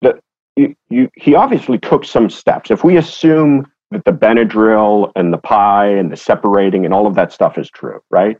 [0.00, 0.20] the,
[0.56, 2.70] you, you, he obviously took some steps.
[2.70, 7.14] If we assume that the Benadryl and the pie and the separating and all of
[7.14, 8.38] that stuff is true, right?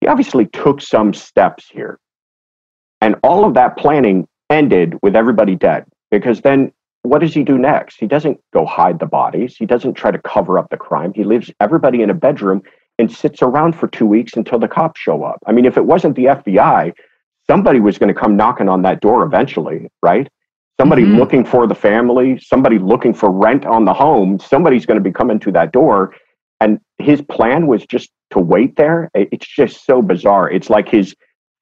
[0.00, 1.98] He obviously took some steps here.
[3.00, 7.58] And all of that planning ended with everybody dead because then what does he do
[7.58, 7.98] next?
[7.98, 9.56] He doesn't go hide the bodies.
[9.56, 11.12] He doesn't try to cover up the crime.
[11.14, 12.62] He leaves everybody in a bedroom
[12.98, 15.38] and sits around for two weeks until the cops show up.
[15.46, 16.92] I mean, if it wasn't the FBI,
[17.48, 20.28] somebody was going to come knocking on that door eventually, right?
[20.78, 21.16] Somebody mm-hmm.
[21.16, 25.12] looking for the family, somebody looking for rent on the home, somebody's going to be
[25.12, 26.14] coming to that door.
[26.60, 29.10] And his plan was just to wait there.
[29.14, 30.50] It's just so bizarre.
[30.50, 31.14] It's like his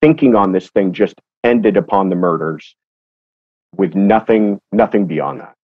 [0.02, 2.74] thinking on this thing just ended upon the murders
[3.76, 5.54] with nothing nothing beyond that.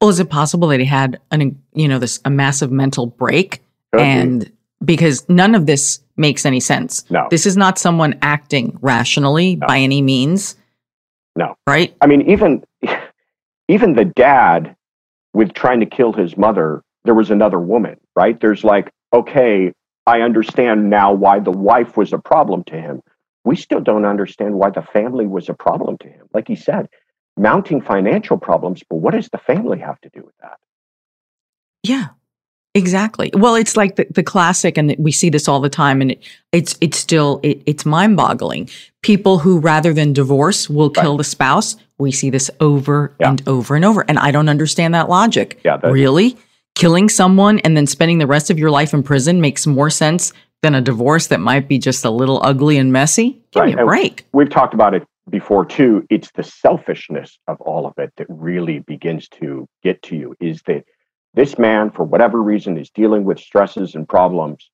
[0.00, 3.62] Well, is it possible that he had an you know this a massive mental break
[3.92, 4.52] Could and be.
[4.84, 7.08] because none of this makes any sense.
[7.10, 7.26] No.
[7.30, 9.66] This is not someone acting rationally no.
[9.66, 10.56] by any means.
[11.36, 11.56] No.
[11.66, 11.96] Right?
[12.00, 12.64] I mean even
[13.68, 14.76] even the dad
[15.32, 18.38] with trying to kill his mother, there was another woman, right?
[18.40, 19.72] There's like, okay,
[20.06, 23.02] I understand now why the wife was a problem to him.
[23.44, 26.26] We still don't understand why the family was a problem to him.
[26.32, 26.88] Like he said,
[27.36, 30.58] mounting financial problems, but what does the family have to do with that?
[31.82, 32.08] Yeah,
[32.74, 33.30] exactly.
[33.34, 36.22] Well, it's like the, the classic, and we see this all the time, and it,
[36.52, 38.68] it's it's still it, it's mind boggling.
[39.02, 41.02] People who rather than divorce will right.
[41.02, 41.76] kill the spouse.
[41.98, 43.30] We see this over yeah.
[43.30, 45.60] and over and over, and I don't understand that logic.
[45.64, 46.36] Yeah, that, really,
[46.74, 50.32] killing someone and then spending the rest of your life in prison makes more sense
[50.62, 53.32] than a divorce that might be just a little ugly and messy.
[53.52, 53.74] Give right.
[53.74, 54.26] me a break.
[54.32, 58.80] We've talked about it before too it's the selfishness of all of it that really
[58.80, 60.84] begins to get to you is that
[61.32, 64.70] this man for whatever reason is dealing with stresses and problems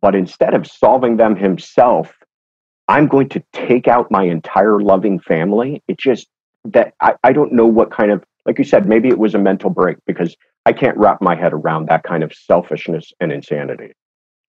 [0.00, 2.12] but instead of solving them himself
[2.88, 5.82] i'm going to take out my entire loving family.
[5.88, 6.26] It just
[6.64, 9.38] that I, I don't know what kind of like you said maybe it was a
[9.38, 10.36] mental break because
[10.66, 13.92] i can't wrap my head around that kind of selfishness and insanity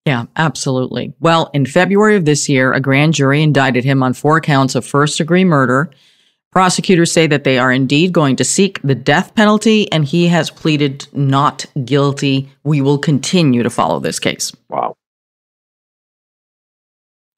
[0.06, 1.14] yeah, absolutely.
[1.20, 4.86] Well, in February of this year, a grand jury indicted him on four counts of
[4.86, 5.92] first degree murder.
[6.52, 10.50] Prosecutors say that they are indeed going to seek the death penalty, and he has
[10.50, 12.50] pleaded not guilty.
[12.64, 14.52] We will continue to follow this case.
[14.68, 14.96] Wow.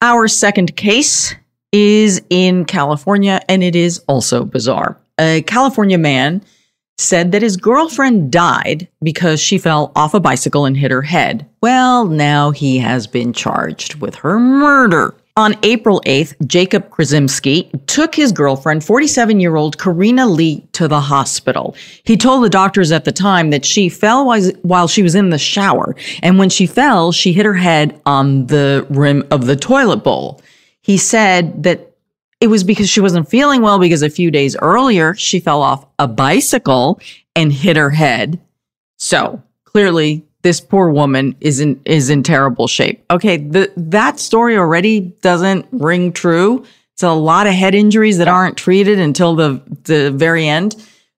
[0.00, 1.34] Our second case
[1.72, 4.98] is in California, and it is also bizarre.
[5.20, 6.42] A California man
[7.02, 11.46] said that his girlfriend died because she fell off a bicycle and hit her head.
[11.60, 15.14] Well, now he has been charged with her murder.
[15.36, 21.00] On April 8th, Jacob Krasimski took his girlfriend, 47 year old Karina Lee, to the
[21.00, 21.74] hospital.
[22.04, 24.26] He told the doctors at the time that she fell
[24.60, 25.96] while she was in the shower.
[26.22, 30.42] And when she fell, she hit her head on the rim of the toilet bowl.
[30.82, 31.91] He said that
[32.42, 35.86] it was because she wasn't feeling well because a few days earlier she fell off
[36.00, 36.98] a bicycle
[37.36, 38.40] and hit her head.
[38.98, 43.04] So clearly this poor woman is in is in terrible shape.
[43.12, 46.64] Okay, the, that story already doesn't ring true.
[46.94, 50.74] It's a lot of head injuries that aren't treated until the the very end.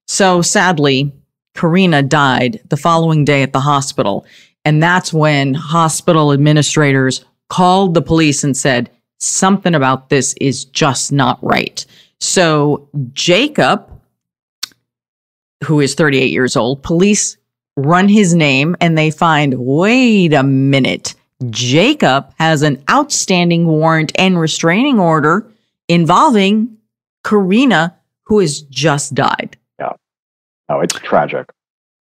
[0.07, 1.11] So sadly,
[1.55, 4.27] Karina died the following day at the hospital,
[4.63, 11.11] and that's when hospital administrators called the police and said, something about this is just
[11.11, 11.85] not right.
[12.19, 13.89] So Jacob,
[15.63, 17.37] who is 38 years old, police
[17.75, 21.15] run his name and they find, wait a minute,
[21.49, 25.51] Jacob has an outstanding warrant and restraining order
[25.87, 26.77] involving
[27.23, 29.57] Karina, who has just died.
[29.79, 29.93] Yeah.
[30.69, 31.49] Oh, it's tragic.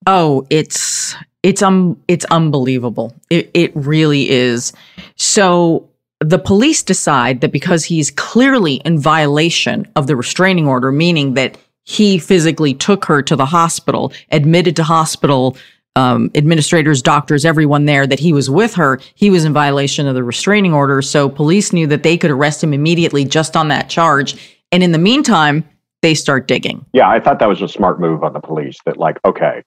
[0.07, 3.15] Oh, it's it's um it's unbelievable.
[3.29, 4.73] It it really is.
[5.17, 5.90] So
[6.21, 11.57] the police decide that because he's clearly in violation of the restraining order, meaning that
[11.85, 15.57] he physically took her to the hospital, admitted to hospital,
[15.97, 20.15] um, administrators, doctors, everyone there, that he was with her, he was in violation of
[20.15, 21.03] the restraining order.
[21.03, 24.59] So police knew that they could arrest him immediately just on that charge.
[24.71, 25.69] And in the meantime,
[26.03, 26.85] they start digging.
[26.93, 29.63] Yeah, I thought that was a smart move on the police that, like, okay,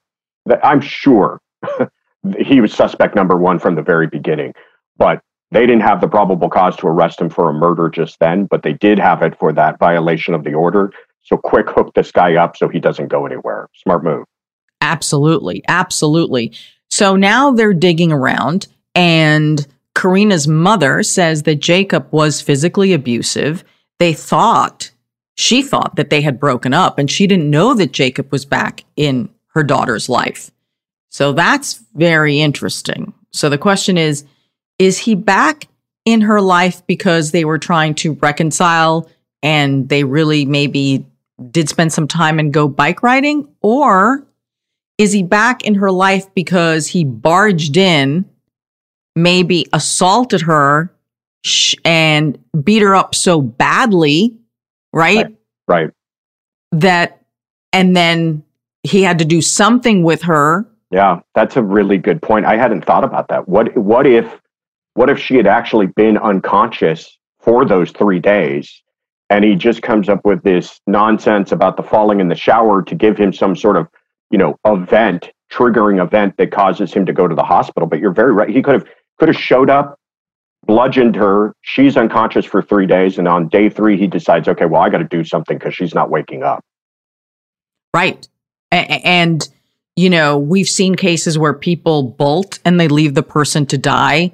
[0.62, 1.40] I'm sure
[2.38, 4.54] he was suspect number one from the very beginning.
[4.96, 5.20] But
[5.54, 8.64] they didn't have the probable cause to arrest him for a murder just then, but
[8.64, 10.92] they did have it for that violation of the order.
[11.22, 13.68] So quick hook this guy up so he doesn't go anywhere.
[13.74, 14.24] Smart move.
[14.80, 15.62] Absolutely.
[15.68, 16.52] Absolutely.
[16.90, 23.64] So now they're digging around, and Karina's mother says that Jacob was physically abusive.
[24.00, 24.90] They thought,
[25.36, 28.84] she thought that they had broken up, and she didn't know that Jacob was back
[28.96, 30.50] in her daughter's life.
[31.10, 33.14] So that's very interesting.
[33.32, 34.24] So the question is
[34.78, 35.68] is he back
[36.04, 39.08] in her life because they were trying to reconcile
[39.42, 41.06] and they really maybe
[41.50, 43.48] did spend some time and go bike riding?
[43.62, 44.26] Or
[44.98, 48.24] is he back in her life because he barged in,
[49.16, 50.94] maybe assaulted her
[51.44, 54.36] sh- and beat her up so badly,
[54.92, 55.16] right?
[55.16, 55.36] Right.
[55.68, 55.90] right.
[56.72, 57.22] That,
[57.72, 58.44] and then
[58.82, 60.66] he had to do something with her.
[60.90, 62.46] Yeah, that's a really good point.
[62.46, 63.48] I hadn't thought about that.
[63.48, 64.40] What what if
[64.94, 68.82] what if she had actually been unconscious for those three days
[69.28, 72.94] and he just comes up with this nonsense about the falling in the shower to
[72.94, 73.88] give him some sort of
[74.30, 77.88] you know event triggering event that causes him to go to the hospital?
[77.88, 78.48] But you're very right.
[78.48, 78.86] He could have
[79.18, 79.98] could have showed up
[80.66, 81.54] bludgeoned her.
[81.60, 83.18] She's unconscious for three days.
[83.18, 85.94] And on day three he decides okay well i got to do something because she's
[85.94, 86.64] not waking up.
[87.92, 88.26] Right.
[88.70, 89.46] And
[89.96, 94.32] you know we've seen cases where people bolt and they leave the person to die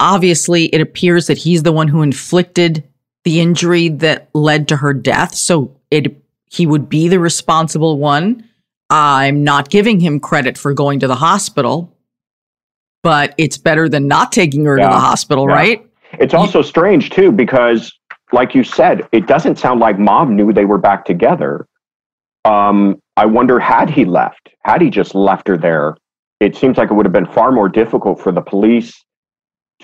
[0.00, 2.84] obviously it appears that he's the one who inflicted
[3.24, 5.34] the injury that led to her death.
[5.34, 6.20] So it
[6.50, 8.48] he would be the responsible one.
[8.90, 11.92] I'm not giving him credit for going to the hospital,
[13.02, 14.88] but it's better than not taking her yeah.
[14.88, 15.54] to the hospital, yeah.
[15.54, 15.90] right?
[16.20, 17.92] It's also strange too because
[18.32, 21.66] like you said, it doesn't sound like mom knew they were back together.
[22.44, 25.96] Um, I wonder had he left, had he just left her there,
[26.40, 28.92] it seems like it would have been far more difficult for the police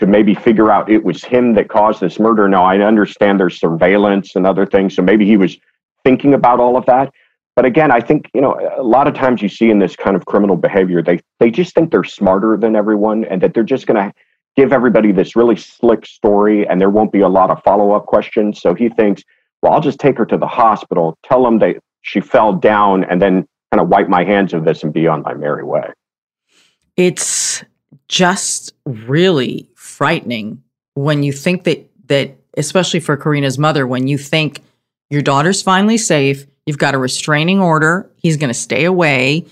[0.01, 2.49] to maybe figure out it was him that caused this murder.
[2.49, 5.59] Now, I understand there's surveillance and other things, so maybe he was
[6.05, 7.13] thinking about all of that.
[7.55, 10.17] But again, I think you know a lot of times you see in this kind
[10.17, 13.87] of criminal behavior, they they just think they're smarter than everyone, and that they're just
[13.87, 14.13] going to
[14.57, 18.07] give everybody this really slick story, and there won't be a lot of follow up
[18.07, 18.61] questions.
[18.61, 19.23] So he thinks,
[19.61, 23.21] well, I'll just take her to the hospital, tell them that she fell down, and
[23.21, 25.93] then kind of wipe my hands of this and be on my merry way.
[26.97, 27.63] It's
[28.09, 29.69] just really
[30.01, 30.63] frightening
[30.95, 34.63] when you think that that especially for Karina's mother when you think
[35.11, 39.45] your daughter's finally safe, you've got a restraining order, he's going to stay away.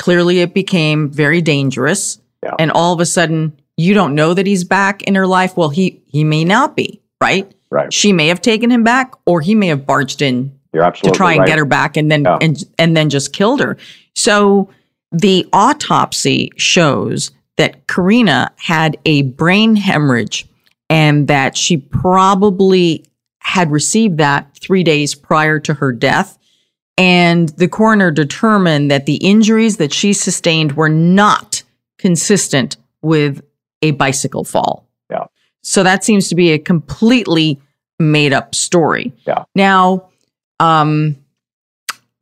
[0.00, 2.56] Clearly it became very dangerous yeah.
[2.58, 5.56] and all of a sudden you don't know that he's back in her life.
[5.56, 7.50] Well, he he may not be, right?
[7.70, 7.92] Right.
[7.92, 11.40] She may have taken him back or he may have barged in to try and
[11.40, 11.46] right.
[11.46, 12.38] get her back and then yeah.
[12.40, 13.76] and and then just killed her.
[14.16, 14.68] So
[15.12, 20.46] the autopsy shows that Karina had a brain hemorrhage
[20.88, 23.04] and that she probably
[23.40, 26.38] had received that three days prior to her death.
[26.98, 31.62] And the coroner determined that the injuries that she sustained were not
[31.98, 33.42] consistent with
[33.82, 34.88] a bicycle fall.
[35.10, 35.26] Yeah.
[35.62, 37.60] So that seems to be a completely
[37.98, 39.12] made up story.
[39.26, 39.44] Yeah.
[39.54, 40.08] Now,
[40.58, 41.16] um,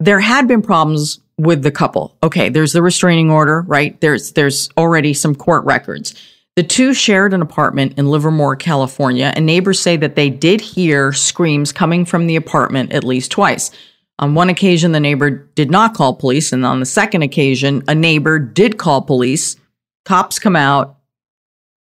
[0.01, 2.17] there had been problems with the couple.
[2.23, 4.01] Okay, there's the restraining order, right?
[4.01, 6.15] There's there's already some court records.
[6.57, 11.13] The two shared an apartment in Livermore, California, and neighbors say that they did hear
[11.13, 13.73] screams coming from the apartment at least twice.
[14.21, 17.95] On one occasion, the neighbor did not call police, and on the second occasion, a
[17.95, 19.57] neighbor did call police.
[20.05, 20.99] Cops come out,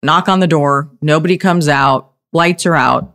[0.03, 3.15] knock on the door, nobody comes out, lights are out,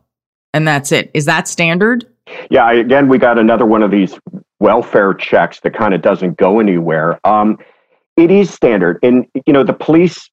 [0.54, 1.10] and that's it.
[1.16, 2.06] Is that standard?
[2.52, 4.16] Yeah, again, we got another one of these
[4.62, 7.20] welfare checks that kind of doesn't go anywhere.
[7.28, 7.58] Um,
[8.16, 10.30] it is standard, and you know the police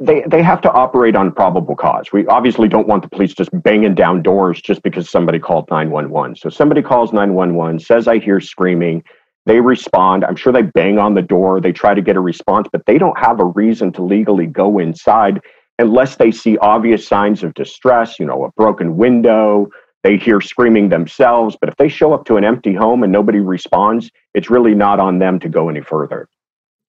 [0.00, 2.12] they they have to operate on probable cause.
[2.12, 5.90] We obviously don't want the police just banging down doors just because somebody called nine
[5.90, 6.36] one one.
[6.36, 9.04] So somebody calls nine one one, says I hear screaming.
[9.46, 10.24] They respond.
[10.24, 11.60] I'm sure they bang on the door.
[11.60, 14.78] They try to get a response, but they don't have a reason to legally go
[14.78, 15.40] inside
[15.78, 18.18] unless they see obvious signs of distress.
[18.18, 19.68] You know, a broken window,
[20.04, 21.56] they hear screaming themselves.
[21.58, 25.00] But if they show up to an empty home and nobody responds, it's really not
[25.00, 26.28] on them to go any further.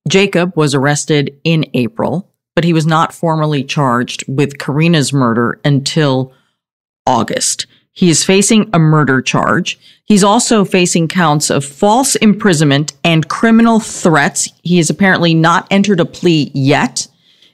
[0.07, 6.31] Jacob was arrested in April, but he was not formally charged with Karina's murder until
[7.07, 7.65] August.
[7.93, 9.79] He is facing a murder charge.
[10.03, 14.49] He's also facing counts of false imprisonment and criminal threats.
[14.63, 17.07] He has apparently not entered a plea yet,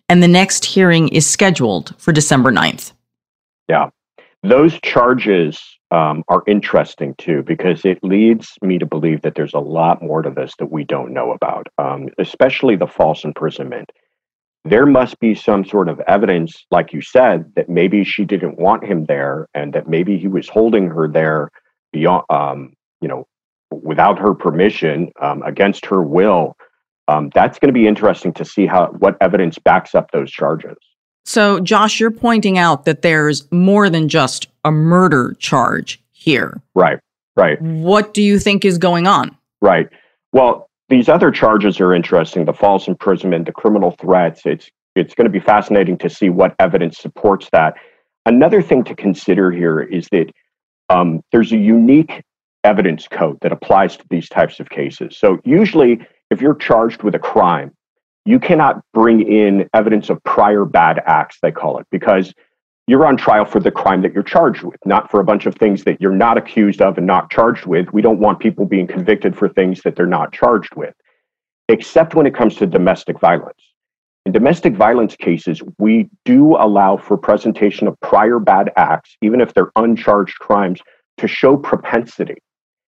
[0.09, 2.91] and the next hearing is scheduled for December 9th.
[3.69, 3.91] Yeah.
[4.43, 5.61] Those charges
[5.91, 10.21] um, are interesting too because it leads me to believe that there's a lot more
[10.23, 13.91] to this that we don't know about, um, especially the false imprisonment.
[14.63, 18.83] There must be some sort of evidence, like you said, that maybe she didn't want
[18.85, 21.49] him there, and that maybe he was holding her there
[21.91, 23.27] beyond, um, you know,
[23.71, 26.55] without her permission, um, against her will.
[27.07, 30.77] um, that's going to be interesting to see how what evidence backs up those charges.
[31.25, 36.61] So, Josh, you're pointing out that there's more than just a murder charge here.
[36.75, 36.99] Right,
[37.35, 37.61] right.
[37.61, 39.35] What do you think is going on?
[39.61, 39.87] Right.
[40.33, 44.41] Well, these other charges are interesting the false imprisonment, the criminal threats.
[44.45, 47.75] It's, it's going to be fascinating to see what evidence supports that.
[48.25, 50.31] Another thing to consider here is that
[50.89, 52.23] um, there's a unique
[52.63, 55.17] evidence code that applies to these types of cases.
[55.17, 57.71] So, usually, if you're charged with a crime,
[58.25, 62.33] you cannot bring in evidence of prior bad acts, they call it, because
[62.87, 65.55] you're on trial for the crime that you're charged with, not for a bunch of
[65.55, 67.91] things that you're not accused of and not charged with.
[67.93, 70.93] We don't want people being convicted for things that they're not charged with,
[71.69, 73.61] except when it comes to domestic violence.
[74.25, 79.53] In domestic violence cases, we do allow for presentation of prior bad acts, even if
[79.53, 80.79] they're uncharged crimes,
[81.17, 82.37] to show propensity.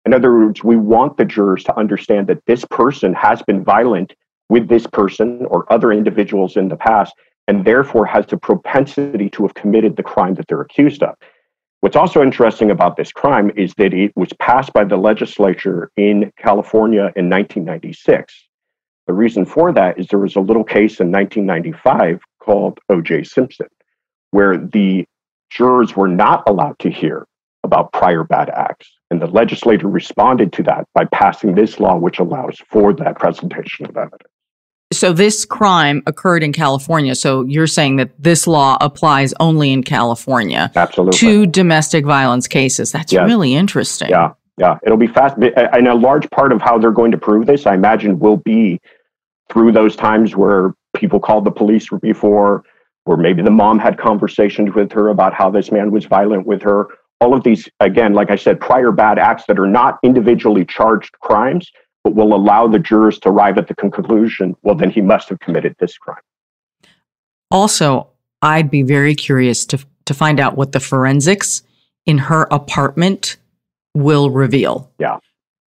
[0.05, 4.13] In other words, we want the jurors to understand that this person has been violent
[4.49, 7.13] with this person or other individuals in the past,
[7.47, 11.15] and therefore has the propensity to have committed the crime that they're accused of.
[11.81, 16.31] What's also interesting about this crime is that it was passed by the legislature in
[16.37, 18.33] California in 1996.
[19.05, 23.23] The reason for that is there was a little case in 1995 called O.J.
[23.23, 23.67] Simpson,
[24.31, 25.05] where the
[25.49, 27.25] jurors were not allowed to hear
[27.63, 28.91] about prior bad acts.
[29.11, 33.85] And the legislature responded to that by passing this law, which allows for that presentation
[33.85, 34.31] of evidence.
[34.93, 37.13] So this crime occurred in California.
[37.13, 40.71] So you're saying that this law applies only in California.
[40.75, 41.17] Absolutely.
[41.19, 42.91] To domestic violence cases.
[42.91, 43.25] That's yes.
[43.25, 44.09] really interesting.
[44.09, 44.33] Yeah.
[44.57, 44.77] Yeah.
[44.83, 45.35] It'll be fast.
[45.41, 48.37] Uh, and a large part of how they're going to prove this, I imagine, will
[48.37, 48.79] be
[49.51, 52.63] through those times where people called the police before,
[53.03, 56.61] where maybe the mom had conversations with her about how this man was violent with
[56.61, 56.87] her.
[57.19, 61.11] All of these, again, like I said, prior bad acts that are not individually charged
[61.19, 61.71] crimes,
[62.07, 65.41] but will allow the jurors to arrive at the conclusion well, then he must have
[65.41, 66.21] committed this crime.
[67.51, 68.07] Also,
[68.41, 71.63] I'd be very curious to, to find out what the forensics
[72.05, 73.35] in her apartment
[73.93, 74.89] will reveal.
[74.99, 75.17] Yeah.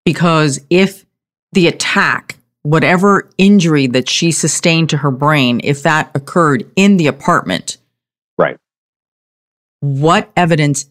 [0.06, 1.04] Because if
[1.52, 7.06] the attack, whatever injury that she sustained to her brain, if that occurred in the
[7.06, 7.76] apartment,
[8.38, 8.56] right.
[9.80, 10.86] What evidence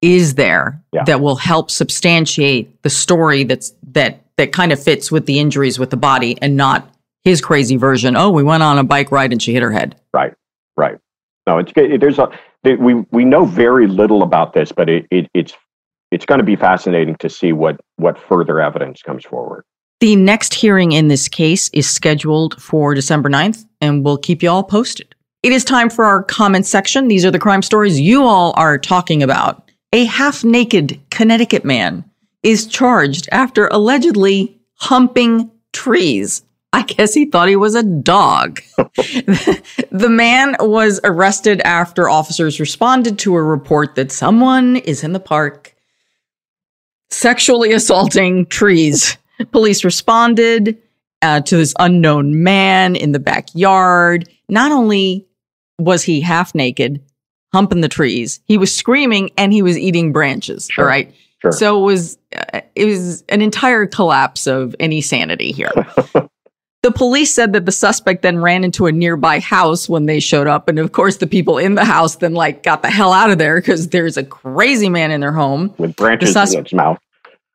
[0.00, 1.04] is there yeah.
[1.04, 5.78] that will help substantiate the story that's that that kind of fits with the injuries
[5.78, 6.88] with the body and not
[7.24, 8.16] his crazy version.
[8.16, 10.00] Oh, we went on a bike ride and she hit her head.
[10.14, 10.32] Right,
[10.76, 10.98] right.
[11.46, 12.30] No, it's there's a
[12.64, 15.54] we we know very little about this, but it, it it's
[16.10, 19.64] it's going to be fascinating to see what what further evidence comes forward.
[20.00, 24.50] The next hearing in this case is scheduled for December 9th, and we'll keep you
[24.50, 25.12] all posted.
[25.42, 27.08] It is time for our comment section.
[27.08, 29.67] These are the crime stories you all are talking about.
[29.92, 32.04] A half naked Connecticut man
[32.42, 36.42] is charged after allegedly humping trees.
[36.72, 38.60] I guess he thought he was a dog.
[38.76, 45.20] the man was arrested after officers responded to a report that someone is in the
[45.20, 45.74] park
[47.10, 49.16] sexually assaulting trees.
[49.52, 50.76] Police responded
[51.22, 54.28] uh, to this unknown man in the backyard.
[54.50, 55.26] Not only
[55.78, 57.02] was he half naked,
[57.58, 60.68] humping the trees, he was screaming and he was eating branches.
[60.70, 60.84] Sure.
[60.84, 61.12] All right.
[61.42, 61.50] Sure.
[61.50, 65.72] So it was uh, it was an entire collapse of any sanity here.
[66.84, 70.46] the police said that the suspect then ran into a nearby house when they showed
[70.46, 73.30] up, and of course the people in the house then like got the hell out
[73.30, 76.72] of there because there's a crazy man in their home with branches sus- in its
[76.72, 76.98] mouth.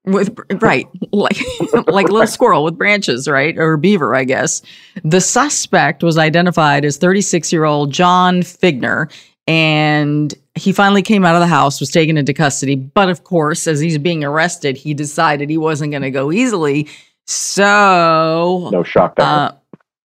[0.05, 1.37] With right, like
[1.87, 4.61] like a little squirrel with branches, right, or beaver, I guess.
[5.05, 9.09] The suspect was identified as 36 year old John Figner,
[9.47, 12.75] and he finally came out of the house, was taken into custody.
[12.75, 16.87] But of course, as he's being arrested, he decided he wasn't going to go easily.
[17.25, 19.25] So, no shock there.
[19.25, 19.51] Uh,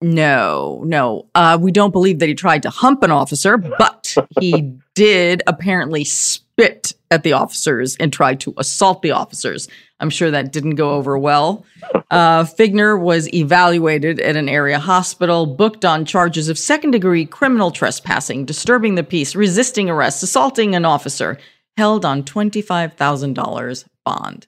[0.01, 1.27] no, no.
[1.35, 6.05] Uh, we don't believe that he tried to hump an officer, but he did apparently
[6.05, 9.69] spit at the officers and tried to assault the officers.
[10.01, 11.65] I'm sure that didn't go over well.
[12.11, 17.71] Uh, Figner was evaluated at an area hospital, booked on charges of second degree criminal
[17.71, 21.39] trespassing, disturbing the peace, resisting arrest, assaulting an officer,
[21.77, 24.47] held on $25,000 bond.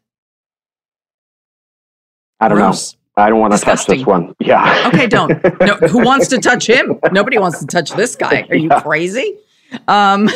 [2.41, 2.95] I don't Gross.
[2.95, 3.23] know.
[3.23, 4.35] I don't want to touch this one.
[4.41, 4.89] Yeah.
[4.93, 5.31] okay, don't.
[5.61, 6.99] No, who wants to touch him?
[7.13, 8.47] Nobody wants to touch this guy.
[8.49, 8.81] Are you yeah.
[8.81, 9.39] crazy?
[9.87, 10.31] Um,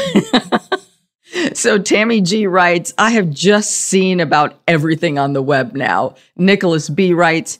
[1.55, 6.15] so Tammy G writes, I have just seen about everything on the web now.
[6.37, 7.59] Nicholas B writes,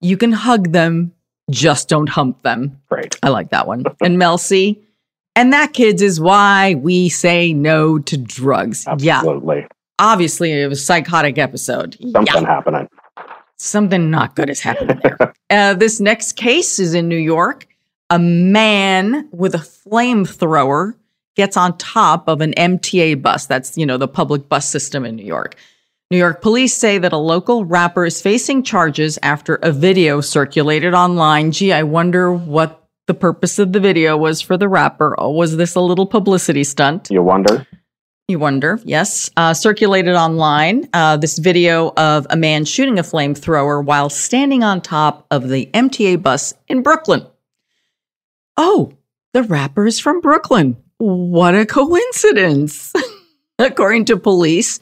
[0.00, 1.12] you can hug them,
[1.50, 2.80] just don't hump them.
[2.90, 3.14] Right.
[3.22, 3.84] I like that one.
[4.00, 4.82] and Mel C,
[5.34, 8.86] and that kids is why we say no to drugs.
[8.86, 9.60] Absolutely.
[9.60, 9.66] Yeah.
[10.00, 11.96] Obviously, it was a psychotic episode.
[12.00, 12.46] Something yeah.
[12.46, 12.88] happening.
[13.56, 15.34] something not good is happening there.
[15.50, 17.66] uh, this next case is in New York.
[18.10, 20.94] A man with a flamethrower
[21.38, 23.46] gets on top of an MTA bus.
[23.46, 25.54] That's, you know, the public bus system in New York.
[26.10, 30.94] New York police say that a local rapper is facing charges after a video circulated
[30.94, 31.52] online.
[31.52, 35.18] Gee, I wonder what the purpose of the video was for the rapper.
[35.18, 37.08] Or was this a little publicity stunt?
[37.10, 37.66] You wonder?
[38.26, 39.30] You wonder, yes.
[39.36, 44.80] Uh, circulated online uh, this video of a man shooting a flamethrower while standing on
[44.80, 47.24] top of the MTA bus in Brooklyn.
[48.56, 48.92] Oh,
[49.32, 50.76] the rapper is from Brooklyn.
[50.98, 52.92] What a coincidence.
[53.58, 54.78] According to police,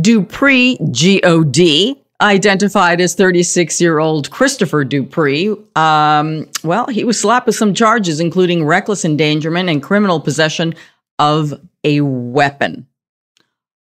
[0.00, 5.54] Dupree, G O D, identified as 36 year old Christopher Dupree.
[5.74, 10.74] Um, well, he was slapped with some charges, including reckless endangerment and criminal possession
[11.18, 12.86] of a weapon.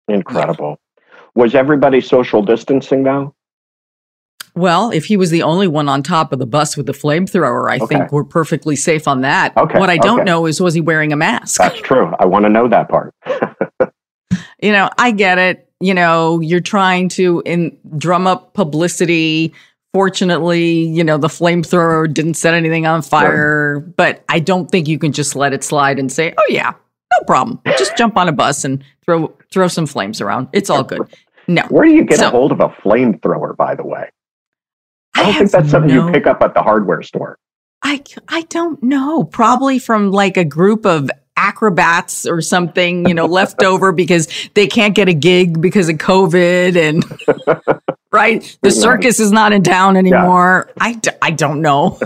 [0.09, 0.79] Incredible.
[1.35, 3.35] Was everybody social distancing now?
[4.59, 7.71] Well, if he was the only one on top of the bus with the flamethrower,
[7.71, 7.87] I Okay.
[7.87, 9.57] think we're perfectly safe on that.
[9.57, 10.25] Okay, What I don't okay.
[10.31, 11.61] know is was he wearing a mask?
[11.61, 12.13] That's true.
[12.19, 13.15] I want to know that part.
[14.63, 15.69] you know, I get it.
[15.81, 19.55] You know, you're trying to in drum up publicity.
[19.95, 24.99] Fortunately, you know, the flamethrower didn't set anything on fire, but I don't think you
[24.99, 27.61] can just let it slide and say, "Oh yeah, no problem.
[27.79, 30.49] Just jump on a bus and throw throw some flames around.
[30.53, 31.01] It's all good."
[31.47, 31.63] No.
[31.71, 34.11] Where do you get So- a hold of a flamethrower, by the way?
[35.19, 37.39] I don't think that's something no- you pick up at the hardware store.
[37.83, 39.25] I I don't know.
[39.25, 44.66] Probably from like a group of acrobats or something, you know, left over because they
[44.66, 47.05] can't get a gig because of COVID and
[48.12, 48.59] right.
[48.62, 50.71] The circus is not in town anymore.
[50.81, 51.99] I, d- I don't know.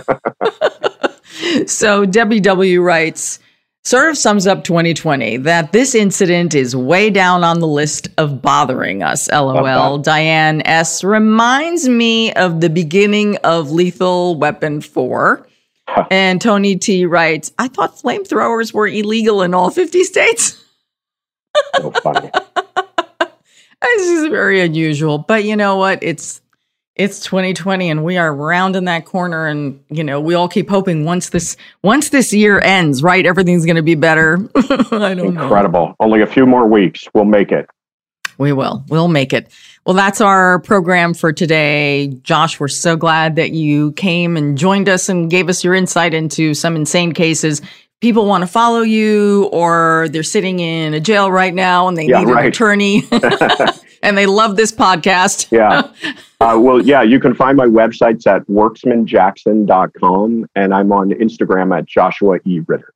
[1.67, 3.39] so Debbie W writes,
[3.85, 8.41] sort of sums up 2020 that this incident is way down on the list of
[8.41, 9.31] bothering us.
[9.31, 9.99] LOL.
[9.99, 15.47] Diane S reminds me of the beginning of Lethal Weapon 4.
[16.11, 20.65] And Tony T writes, I thought flamethrowers were illegal in all 50 states.
[21.77, 22.31] So funny.
[23.83, 25.99] This is very unusual, but you know what?
[26.03, 26.41] It's
[26.95, 31.05] it's 2020 and we are rounding that corner and you know, we all keep hoping
[31.05, 34.39] once this once this year ends, right, everything's going to be better.
[34.57, 35.43] I don't know.
[35.43, 35.97] Incredible.
[36.01, 37.09] Only a few more weeks.
[37.15, 37.69] We'll make it.
[38.39, 38.85] We will.
[38.89, 39.53] We'll make it.
[39.87, 42.09] Well, that's our program for today.
[42.23, 46.15] Josh, we're so glad that you came and joined us and gave us your insight
[46.15, 47.63] into some insane cases.
[48.01, 52.07] People want to follow you or they're sitting in a jail right now and they
[52.07, 53.03] Yeah, need an attorney
[54.03, 55.51] and they love this podcast.
[55.51, 55.91] Yeah.
[56.43, 61.87] Uh, well, yeah, you can find my websites at werksmanjackson.com and I'm on Instagram at
[61.87, 62.59] Joshua E.
[62.67, 62.93] Ritter.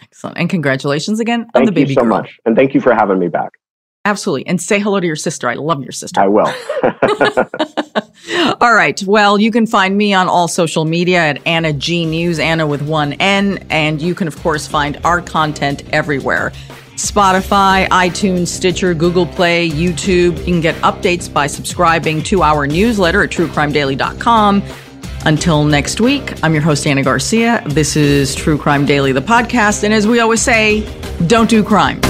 [0.00, 0.38] Excellent.
[0.38, 2.10] And congratulations again on Thank the baby you so girl.
[2.10, 2.38] much.
[2.46, 3.54] And thank you for having me back.
[4.04, 4.46] Absolutely.
[4.46, 5.48] And say hello to your sister.
[5.48, 6.20] I love your sister.
[6.20, 6.54] I will.
[8.60, 9.02] All right.
[9.02, 12.82] Well, you can find me on all social media at Ana G News, Ana with
[12.82, 13.58] one N.
[13.68, 16.52] And you can, of course, find our content everywhere
[17.00, 20.38] Spotify, iTunes, Stitcher, Google Play, YouTube.
[20.38, 24.62] You can get updates by subscribing to our newsletter at truecrimedaily.com.
[25.24, 27.62] Until next week, I'm your host, Ana Garcia.
[27.66, 29.84] This is True Crime Daily, the podcast.
[29.84, 30.80] And as we always say,
[31.26, 32.00] don't do crime.